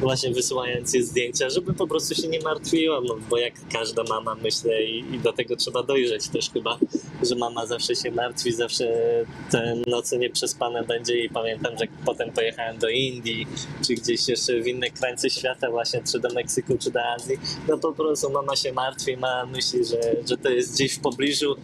właśnie 0.00 0.30
wysyłając 0.30 0.94
jej 0.94 1.02
zdjęcia, 1.02 1.50
żeby 1.50 1.74
po 1.74 1.86
prostu 1.86 2.14
się 2.14 2.28
nie 2.28 2.40
martwiła, 2.40 3.00
no 3.00 3.16
bo 3.30 3.38
jak 3.38 3.54
każda 3.72 4.02
mama 4.02 4.34
myślę 4.34 4.84
i, 4.84 5.14
i 5.14 5.18
do 5.18 5.32
tego 5.32 5.56
trzeba 5.56 5.82
dojrzeć 5.82 6.28
też 6.28 6.50
chyba, 6.50 6.78
że 7.22 7.34
mama 7.34 7.66
zawsze 7.66 7.96
się 7.96 8.10
martwi, 8.10 8.52
zawsze 8.52 8.84
te 9.50 9.76
noce 9.86 10.18
nieprzespane 10.18 10.84
będzie 10.84 11.24
i 11.24 11.28
pamiętam, 11.28 11.78
że 11.78 11.84
potem 12.04 12.32
pojechałem 12.32 12.78
do 12.78 12.88
Indii, 12.88 13.46
czy 13.86 13.94
gdzieś 13.94 14.28
jeszcze 14.28 14.60
w 14.60 14.66
inne 14.66 14.83
krańce 14.90 15.30
świata 15.30 15.70
właśnie, 15.70 16.02
czy 16.12 16.20
do 16.20 16.28
Meksyku, 16.28 16.78
czy 16.78 16.90
do 16.90 17.04
Azji, 17.04 17.38
no 17.68 17.78
po 17.78 17.92
prostu 17.92 18.30
mama 18.30 18.56
się 18.56 18.72
martwi, 18.72 19.16
mama 19.16 19.46
myśli, 19.46 19.84
że, 19.84 20.00
że 20.28 20.36
to 20.36 20.48
jest 20.48 20.74
gdzieś 20.74 20.94
w 20.94 21.00
pobliżu, 21.00 21.56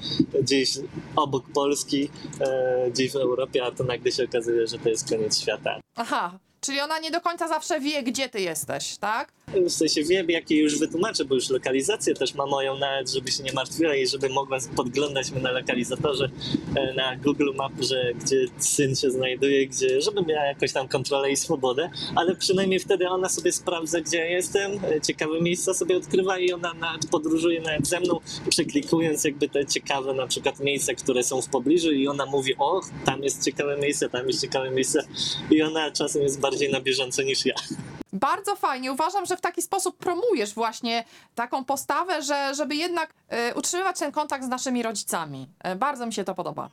gdzieś 0.43 0.79
obok 1.17 1.45
Polski, 1.55 2.11
e, 2.41 2.91
gdzieś 2.91 3.13
w 3.13 3.17
Europie, 3.17 3.65
a 3.65 3.71
to 3.71 3.85
nagle 3.85 4.13
się 4.13 4.25
okazuje, 4.25 4.67
że 4.67 4.79
to 4.79 4.89
jest 4.89 5.09
koniec 5.09 5.41
świata. 5.41 5.81
Aha, 5.97 6.39
czyli 6.61 6.81
ona 6.81 6.99
nie 6.99 7.11
do 7.11 7.21
końca 7.21 7.49
zawsze 7.49 7.81
wie, 7.81 8.03
gdzie 8.03 8.29
ty 8.29 8.41
jesteś, 8.41 8.97
tak? 8.97 9.33
W 9.67 9.71
sensie 9.71 10.03
wiem, 10.05 10.31
jakie 10.31 10.57
już 10.57 10.79
wytłumaczę, 10.79 11.25
bo 11.25 11.35
już 11.35 11.51
lokalizację 11.51 12.15
też 12.15 12.35
ma 12.35 12.47
moją 12.47 12.79
nawet, 12.79 13.11
żeby 13.11 13.31
się 13.31 13.43
nie 13.43 13.53
martwiła 13.53 13.95
i 13.95 14.07
żeby 14.07 14.29
mogła 14.29 14.59
podglądać 14.77 15.31
mnie 15.31 15.43
na 15.43 15.51
lokalizatorze 15.51 16.29
e, 16.77 16.95
na 16.95 17.17
Google 17.17 17.55
Map, 17.55 17.73
że 17.81 18.13
gdzie 18.15 18.47
syn 18.59 18.97
się 18.97 19.11
znajduje, 19.11 19.67
gdzie, 19.67 20.01
żeby 20.01 20.23
miała 20.23 20.45
jakoś 20.45 20.73
tam 20.73 20.89
kontrolę 20.89 21.31
i 21.31 21.37
swobodę, 21.37 21.91
ale 22.15 22.37
przynajmniej 22.37 22.81
wtedy 22.81 23.09
ona 23.09 23.29
sobie 23.29 23.53
sprawdza, 23.53 24.01
gdzie 24.01 24.19
ja 24.19 24.27
jestem, 24.27 24.73
e, 24.85 25.01
ciekawe 25.01 25.41
miejsca 25.41 25.75
sobie 25.75 25.97
odkrywa 25.97 26.39
i 26.39 26.53
ona 26.53 26.75
nawet 26.75 27.07
podróżuje 27.07 27.61
nawet 27.61 27.87
ze 27.87 28.01
mną, 28.01 28.21
przeklikując 28.51 29.25
jakby 29.25 29.49
te 29.49 29.67
ciekawe 29.67 30.15
na 30.15 30.27
przykład 30.27 30.61
miejsca, 30.61 30.95
które 30.95 31.23
są 31.23 31.43
w 31.43 31.49
pobliżu 31.49 31.91
i 31.93 32.09
ona 32.09 32.27
mówi, 32.27 32.55
o, 32.59 32.81
tam 33.05 33.23
jest 33.23 33.45
ciekawe 33.45 33.77
miejsce, 33.77 34.09
tam 34.09 34.27
jest 34.27 34.41
ciekawe 34.41 34.71
miejsce 34.71 35.05
i 35.51 35.63
ona 35.63 35.91
czasem 35.91 36.23
jest 36.23 36.41
bardziej 36.51 36.73
na 36.73 36.81
bieżąco 36.81 37.23
niż 37.23 37.47
ja. 37.47 37.55
Bardzo 38.13 38.57
fajnie. 38.57 38.93
Uważam, 38.93 39.27
że 39.27 39.37
w 39.37 39.41
taki 39.41 39.63
sposób 39.63 39.97
promujesz 39.97 40.55
właśnie 40.55 41.05
taką 41.35 41.65
postawę, 41.65 42.23
że, 42.23 42.55
żeby 42.55 42.77
jednak 42.77 43.15
e, 43.29 43.55
utrzymywać 43.55 43.99
ten 43.99 44.13
kontakt 44.13 44.45
z 44.45 44.49
naszymi 44.49 44.83
rodzicami. 44.83 45.47
E, 45.65 45.77
bardzo 45.77 46.07
mi 46.07 46.13
się 46.13 46.25
to 46.25 46.35
podoba. 46.35 46.71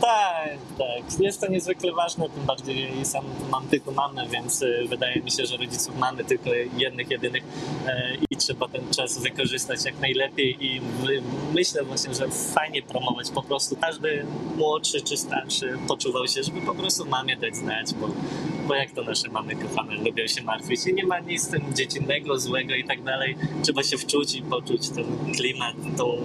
Tak, 0.00 0.58
tak. 0.78 1.20
Jest 1.20 1.40
to 1.40 1.46
niezwykle 1.48 1.92
ważne, 1.92 2.28
tym 2.30 2.44
bardziej 2.46 3.04
sam 3.04 3.24
mam 3.50 3.68
tylko 3.68 3.90
mamę, 3.90 4.26
więc 4.26 4.62
y, 4.62 4.86
wydaje 4.88 5.22
mi 5.22 5.30
się, 5.30 5.46
że 5.46 5.56
rodziców 5.56 5.96
mamy 5.96 6.24
tylko 6.24 6.50
jednych, 6.76 7.10
jedynych 7.10 7.42
e, 7.86 8.14
i 8.30 8.36
trzeba 8.36 8.68
ten 8.68 8.90
czas 8.90 9.18
wykorzystać 9.18 9.84
jak 9.84 10.00
najlepiej 10.00 10.66
i 10.66 10.80
my- 10.80 11.22
myślę 11.54 11.84
właśnie, 11.84 12.14
że 12.14 12.28
fajnie 12.28 12.82
promować 12.82 13.30
po 13.30 13.42
prostu. 13.42 13.76
Każdy 13.76 14.26
młodszy 14.56 15.00
czy 15.00 15.16
starszy 15.16 15.78
poczuwał 15.88 16.28
się, 16.28 16.42
żeby 16.42 16.60
po 16.60 16.74
prostu 16.74 17.04
mamie 17.06 17.36
dać 17.36 17.56
znać, 17.56 17.94
bo, 17.94 18.08
bo 18.68 18.74
jak 18.74 18.90
to 18.90 19.02
nasze 19.02 19.28
mamy 19.28 19.56
kochane 19.56 19.94
lubią 19.94 20.26
się 20.26 20.42
martwić 20.42 20.86
i 20.86 20.94
nie 20.94 21.06
ma 21.06 21.20
nic 21.20 21.42
z 21.42 21.48
tym 21.48 21.74
dziecinnego, 21.74 22.38
złego 22.38 22.74
i 22.74 22.84
tak 22.84 23.02
dalej. 23.02 23.36
Trzeba 23.62 23.82
się 23.82 23.98
wczuć 23.98 24.34
i 24.34 24.42
poczuć 24.42 24.88
ten 24.88 25.04
klimat, 25.36 25.76
tą... 25.96 26.18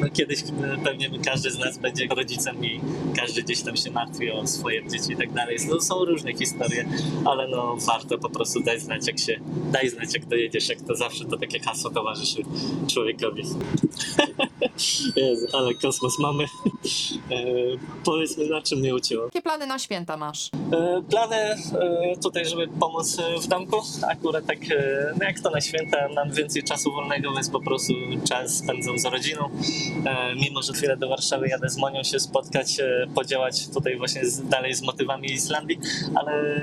No 0.00 0.06
kiedyś 0.10 0.42
e, 0.42 0.44
pewnie 0.84 1.10
każdy 1.24 1.50
z 1.50 1.58
nas 1.58 1.78
będzie 1.78 2.06
rodzicem 2.06 2.64
i 2.64 2.80
każdy 3.16 3.42
gdzieś 3.42 3.62
tam 3.62 3.76
się 3.76 3.90
martwi 3.90 4.30
o 4.30 4.46
swoje 4.46 4.88
dzieci 4.88 5.12
i 5.12 5.16
tak 5.16 5.32
dalej. 5.32 5.56
No, 5.68 5.80
są 5.80 6.04
różne 6.04 6.34
historie, 6.34 6.88
ale 7.24 7.48
no 7.48 7.76
warto 7.76 8.18
po 8.18 8.30
prostu 8.30 8.60
dać 8.60 8.80
znać, 8.80 9.06
jak 9.06 9.18
się 9.18 9.40
daj 9.72 9.88
znać, 9.88 10.14
jak 10.14 10.26
dojedziesz, 10.26 10.68
jak 10.68 10.80
to 10.80 10.94
zawsze 10.94 11.24
to 11.24 11.36
takie 11.36 11.60
hasło 11.60 11.90
towarzyszy 11.90 12.42
człowiekowi. 12.92 13.42
Jezu, 15.16 15.46
ale 15.52 15.74
kosmos 15.74 16.18
mamy. 16.18 16.44
E, 16.44 16.48
powiedzmy, 18.04 18.46
na 18.48 18.62
czym 18.62 18.78
mnie 18.78 18.94
uciło. 18.94 19.24
Jakie 19.24 19.42
plany 19.42 19.66
na 19.66 19.78
święta 19.78 20.16
masz? 20.16 20.50
E, 20.72 21.02
Plany 21.10 21.36
e, 21.36 21.56
tutaj, 22.22 22.46
żeby 22.46 22.68
pomóc 22.80 23.18
e, 23.18 23.40
w 23.40 23.46
domku. 23.46 23.76
Akurat 24.10 24.46
tak, 24.46 24.58
e, 24.70 25.12
no 25.20 25.24
jak 25.26 25.40
to 25.40 25.50
na 25.50 25.60
święta, 25.60 25.96
mam 26.14 26.30
więcej 26.32 26.62
czasu 26.64 26.92
wolnego, 26.92 27.32
więc 27.32 27.50
po 27.50 27.60
prostu 27.60 27.92
czas 28.28 28.56
spędzam 28.58 28.98
z 28.98 29.04
rodziną. 29.04 29.50
E, 30.06 30.34
Mimo, 30.34 30.62
że 30.62 30.72
chwilę 30.72 30.96
do 30.96 31.08
Warszawy 31.08 31.48
jadę 31.48 31.68
z 31.70 31.76
Monią 31.76 32.02
się 32.02 32.20
spotkać, 32.20 32.80
e, 32.80 33.06
podziałać 33.14 33.68
tutaj 33.68 33.96
właśnie 33.98 34.26
z, 34.26 34.48
dalej 34.48 34.74
z 34.74 34.82
motywami 34.82 35.32
Islandii, 35.32 35.78
ale 36.14 36.60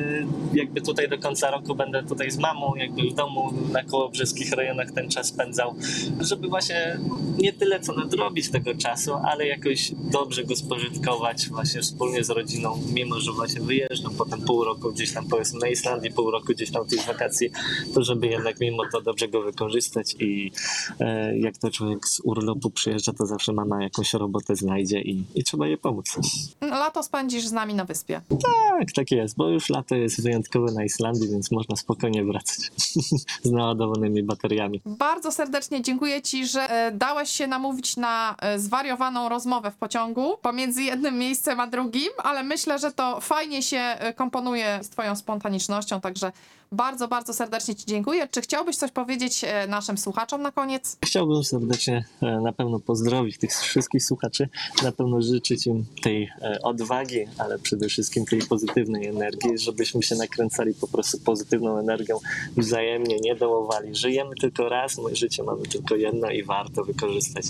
jakby 0.54 0.82
tutaj 0.82 1.10
do 1.10 1.18
końca 1.18 1.52
roku 1.52 1.76
będę 1.76 2.04
tutaj 2.04 2.32
z 2.32 2.38
mamą, 2.38 2.76
jakby 2.76 3.02
w 3.10 3.14
domu 3.14 3.54
na 3.72 3.84
kołobrzeskich 3.84 4.52
rejonach 4.52 4.92
ten 4.92 5.10
czas 5.10 5.28
spędzał, 5.28 5.76
żeby 6.20 6.48
właśnie 6.48 7.00
nie 7.38 7.54
tyle 7.54 7.80
co 7.80 7.94
nadrobić 8.04 8.52
tego 8.52 8.76
czasu, 8.76 9.14
ale 9.14 9.48
jakoś 9.48 9.92
dobrze 9.98 10.44
go 10.44 10.56
spożytkować 10.56 11.50
właśnie 11.50 11.82
wspólnie 11.82 12.24
z 12.24 12.30
rodziną, 12.30 12.80
mimo 12.94 13.20
że 13.20 13.32
właśnie 13.32 13.62
wyjeżdżam 13.62 14.16
potem 14.18 14.42
pół 14.42 14.64
roku 14.64 14.92
gdzieś 14.92 15.14
tam 15.14 15.28
powiedzmy 15.28 15.60
na 15.60 15.68
Islandii, 15.68 16.12
pół 16.12 16.32
roku 16.32 16.46
gdzieś 16.50 16.72
tam 16.72 16.88
tych 16.88 17.06
wakacji, 17.06 17.50
to 17.94 18.04
żeby 18.04 18.28
jednak 18.28 18.60
mimo 18.60 18.84
to 18.92 19.02
dobrze 19.02 19.28
go 19.28 19.42
wykorzystać 19.42 20.16
i 20.20 20.52
e, 21.00 21.38
jak 21.38 21.58
to 21.58 21.72
człowiek 21.72 22.08
z 22.08 22.20
urlopu 22.24 22.70
przyjeżdża, 22.70 23.14
to 23.14 23.26
zawsze 23.26 23.54
mama 23.54 23.84
jakąś 23.84 24.14
robotę 24.14 24.56
znajdzie 24.56 25.02
i, 25.02 25.24
i 25.36 25.44
trzeba 25.44 25.68
jej 25.68 25.78
pomóc. 25.78 26.18
Lato 26.62 27.04
spędzisz 27.04 27.48
z 27.48 27.52
nami 27.52 27.74
na 27.74 27.86
wyspie. 27.86 28.22
Tak, 28.30 28.92
tak 28.96 29.12
jest, 29.12 29.36
bo 29.38 29.50
już 29.50 29.70
lato 29.70 29.96
jest 29.96 30.24
wyjątkowe 30.24 30.72
na 30.72 30.84
Islandii, 30.84 31.30
więc 31.30 31.52
można 31.52 31.76
spokojnie 31.76 32.26
wracać 32.26 32.72
z 33.44 33.52
naładowanymi 33.52 34.24
bateriami. 34.24 34.82
Bardzo 34.86 35.32
serdecznie 35.32 35.82
dziękuję 35.82 36.22
Ci, 36.22 36.48
że 36.48 36.70
e, 36.70 36.92
dałeś 36.92 37.30
się 37.30 37.48
namówić 37.48 37.93
na 37.98 38.36
e, 38.42 38.60
zwariowaną 38.60 39.30
rozmowę 39.30 39.72
w 39.72 39.76
pociągu. 39.76 40.38
Pomiędzy 40.42 40.84
jednym 40.84 41.18
miejscem 41.18 41.60
a 41.60 41.68
drugim, 41.68 42.10
ale 42.24 42.44
myślę, 42.44 42.80
że 42.80 42.92
to 42.92 43.22
fajnie 43.22 43.62
się 43.62 43.78
e, 43.78 44.14
komponuje 44.14 44.80
z 44.84 44.90
Twoją 44.90 45.16
spontanicznością, 45.16 46.02
także 46.02 46.32
bardzo, 46.74 47.08
bardzo 47.08 47.34
serdecznie 47.34 47.76
Ci 47.76 47.86
dziękuję. 47.86 48.28
Czy 48.32 48.42
chciałbyś 48.42 48.76
coś 48.78 48.92
powiedzieć 48.92 49.44
e, 49.44 49.68
naszym 49.68 49.98
słuchaczom 49.98 50.42
na 50.42 50.52
koniec? 50.52 50.98
Chciałbym 51.06 51.44
serdecznie 51.44 52.06
e, 52.22 52.42
na 52.42 52.54
pewno 52.54 52.80
pozdrowić 52.80 53.38
tych 53.38 53.52
wszystkich 53.52 54.04
słuchaczy, 54.04 54.50
na 54.84 54.92
pewno 54.92 55.22
życzyć 55.22 55.68
im 55.68 55.86
tej 56.02 56.30
e, 56.42 56.60
odwagi, 56.64 57.26
ale 57.38 57.60
przede 57.60 57.88
wszystkim 57.88 58.26
tej 58.26 58.42
pozytywnej 58.42 59.08
energii, 59.08 59.58
żebyśmy 59.58 60.04
się 60.04 60.16
nakręcali 60.16 60.74
po 60.74 60.88
prostu 60.88 61.20
pozytywną 61.20 61.78
energią 61.78 62.20
wzajemnie, 62.58 63.18
nie 63.20 63.36
dołowali. 63.36 63.96
Żyjemy 63.96 64.36
tylko 64.42 64.70
raz, 64.70 64.98
moje 64.98 65.16
życie 65.16 65.44
mamy 65.44 65.64
tylko 65.64 65.96
jedno 65.96 66.30
i 66.30 66.44
warto 66.44 66.84
wykorzystać 66.84 67.46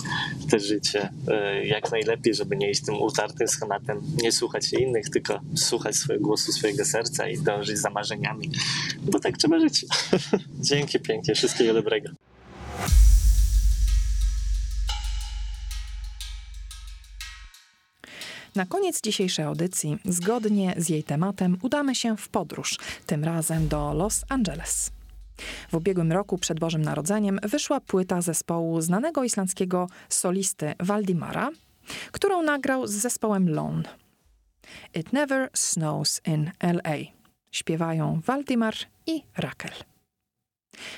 to 0.51 0.59
życie 0.59 1.09
jak 1.63 1.91
najlepiej, 1.91 2.33
żeby 2.33 2.57
nie 2.57 2.69
iść 2.69 2.86
tym 2.86 3.01
utartym 3.01 3.47
schematem, 3.47 4.01
nie 4.23 4.31
słuchać 4.31 4.73
innych, 4.73 5.09
tylko 5.09 5.39
słuchać 5.55 5.95
swojego 5.95 6.25
głosu, 6.25 6.51
swojego 6.51 6.86
serca 6.86 7.27
i 7.27 7.38
dążyć 7.38 7.77
za 7.77 7.89
marzeniami, 7.89 8.51
bo 9.13 9.19
tak 9.19 9.38
trzeba 9.38 9.60
żyć. 9.60 9.86
Dzięki 10.69 10.99
pięknie, 10.99 11.36
wszystkiego 11.36 11.73
dobrego. 11.73 12.10
Na 18.56 18.65
koniec 18.65 19.02
dzisiejszej 19.02 19.45
audycji, 19.45 19.97
zgodnie 20.06 20.73
z 20.78 20.89
jej 20.89 21.04
tematem, 21.04 21.58
udamy 21.62 21.95
się 21.95 22.17
w 22.17 22.30
podróż, 22.30 22.78
tym 23.06 23.23
razem 23.23 23.67
do 23.67 23.93
Los 23.93 24.26
Angeles. 24.30 24.91
W 25.71 25.76
ubiegłym 25.76 26.12
roku 26.12 26.38
przed 26.38 26.60
Bożym 26.60 26.82
Narodzeniem 26.82 27.39
wyszła 27.43 27.80
płyta 27.80 28.21
zespołu 28.21 28.82
znanego 28.82 29.23
islandzkiego 29.23 29.88
solisty 30.10 30.73
Waldimara, 30.80 31.49
którą 32.12 32.41
nagrał 32.41 32.88
z 32.88 32.91
zespołem 32.91 33.49
Lone. 33.49 33.84
It 34.93 35.13
Never 35.13 35.49
Snows 35.54 36.21
in 36.26 36.52
LA. 36.60 37.22
Śpiewają 37.54 38.22
Waldimar 38.26 38.74
i 39.08 39.24
Rakel. 39.38 39.72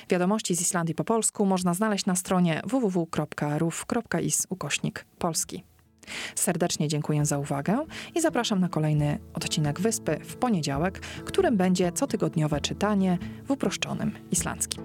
Wiadomości 0.08 0.54
z 0.56 0.60
Islandii 0.60 0.94
po 0.94 1.04
polsku 1.04 1.46
można 1.46 1.74
znaleźć 1.74 2.06
na 2.06 2.16
stronie 2.16 2.62
www.ruf.is 2.64 4.46
ukośnik 4.50 5.06
polski. 5.18 5.64
Serdecznie 6.34 6.88
dziękuję 6.88 7.26
za 7.26 7.38
uwagę 7.38 7.84
i 8.14 8.20
zapraszam 8.20 8.60
na 8.60 8.68
kolejny 8.68 9.18
odcinek 9.34 9.80
Wyspy 9.80 10.18
w 10.24 10.36
poniedziałek, 10.36 11.00
którym 11.00 11.56
będzie 11.56 11.92
cotygodniowe 11.92 12.60
czytanie 12.60 13.18
w 13.44 13.50
uproszczonym 13.50 14.18
islandzkim. 14.30 14.82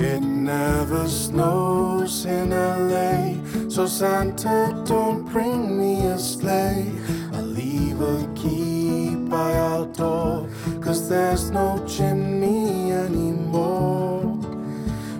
It 0.00 0.20
never 0.20 1.10
snows 1.10 2.24
in 2.24 2.50
LA, 2.52 3.70
so 3.70 3.88
Santa 3.88 4.84
don't 4.84 5.32
bring 5.32 5.70
me 5.70 6.14
a 6.14 6.18
sleigh. 6.18 6.86
I 7.32 7.42
leave 7.42 8.00
a 8.02 8.34
key 8.34 8.65
door. 9.96 10.48
Cause 10.80 11.08
there's 11.08 11.50
no 11.50 11.82
chimney 11.86 12.92
anymore. 12.92 14.20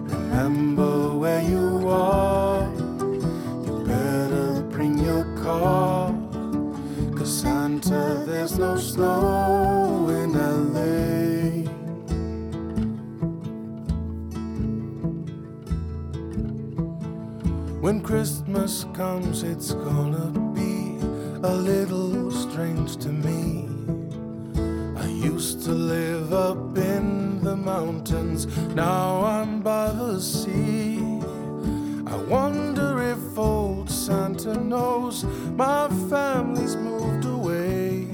Remember 0.05 1.17
where 1.17 1.43
you 1.43 1.89
are. 1.89 2.69
You 3.65 3.85
better 3.87 4.63
bring 4.71 4.99
your 4.99 5.25
car. 5.43 6.15
Cause 7.17 7.41
Santa, 7.43 8.23
there's 8.27 8.59
no 8.59 8.77
snow 8.77 10.09
in 10.11 10.33
LA. 10.35 11.17
When 17.81 18.03
Christmas 18.03 18.85
comes, 18.95 19.43
it's 19.43 19.73
gonna 19.73 20.31
be 20.53 20.99
a 21.47 21.55
little 21.55 22.33
strange 22.33 22.97
to 22.97 23.11
me. 23.11 23.56
Used 25.27 25.65
to 25.65 25.73
live 25.73 26.33
up 26.33 26.79
in 26.79 27.43
the 27.43 27.57
mountains, 27.57 28.47
now 28.77 29.25
I'm 29.25 29.61
by 29.61 29.91
the 29.91 30.21
sea. 30.21 30.99
I 32.07 32.17
wonder 32.29 33.03
if 33.03 33.37
old 33.37 33.91
Santa 33.91 34.55
knows 34.55 35.25
my 35.65 35.89
family's 36.09 36.77
moved 36.77 37.25
away. 37.25 38.07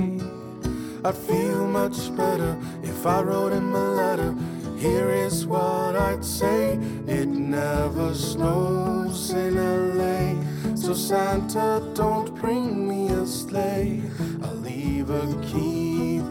I'd 1.04 1.14
feel 1.14 1.66
much 1.68 2.16
better 2.16 2.58
if 2.82 3.04
I 3.04 3.20
wrote 3.20 3.52
him 3.52 3.74
a 3.74 3.90
letter. 3.90 4.34
Here 4.78 5.10
is 5.10 5.46
what 5.46 5.94
I'd 5.94 6.24
say 6.24 6.78
It 7.06 7.28
never 7.28 8.14
snows 8.14 9.32
in 9.32 9.56
LA. 9.56 10.74
So, 10.76 10.94
Santa, 10.94 11.86
don't 11.92 12.34
bring 12.40 12.88
me 12.88 13.08
a 13.08 13.26
sleigh. 13.26 14.02
I'll 14.42 14.54
leave 14.54 15.10
a 15.10 15.26
key 15.42 15.81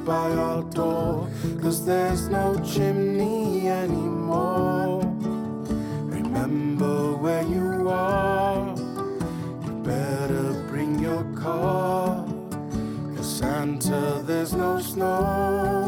by 0.06 0.32
our 0.32 0.64
door. 0.64 1.28
Cause 1.62 1.86
there's 1.86 2.28
no 2.30 2.60
chimney 2.64 3.68
anymore. 3.68 5.02
Remember 6.06 7.16
where 7.18 7.44
you 7.44 7.90
are. 7.90 8.76
You 9.66 9.72
better 9.84 10.54
bring 10.70 11.00
your 11.00 11.24
car. 11.36 12.26
Cause 13.16 13.38
Santa, 13.40 14.22
there's 14.26 14.54
no 14.54 14.80
snow 14.80 15.81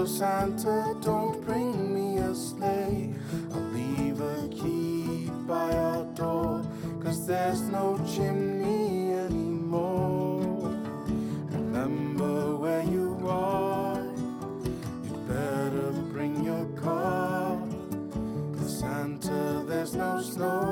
So 0.00 0.06
Santa, 0.06 0.96
don't 1.02 1.44
bring 1.44 1.92
me 1.92 2.16
a 2.22 2.34
sleigh. 2.34 3.12
I'll 3.52 3.60
leave 3.60 4.18
a 4.18 4.48
key 4.48 5.28
by 5.46 5.76
our 5.76 6.04
door. 6.14 6.64
Cause 7.04 7.26
there's 7.26 7.60
no 7.60 7.98
chimney 8.06 9.12
anymore. 9.12 10.40
Remember 11.52 12.56
where 12.56 12.82
you 12.82 13.28
are. 13.28 14.02
You 15.04 15.16
better 15.28 15.92
bring 16.14 16.44
your 16.44 16.64
car. 16.80 17.60
Cause 18.56 18.78
Santa, 18.80 19.62
there's 19.68 19.94
no 19.94 20.22
snow 20.22 20.69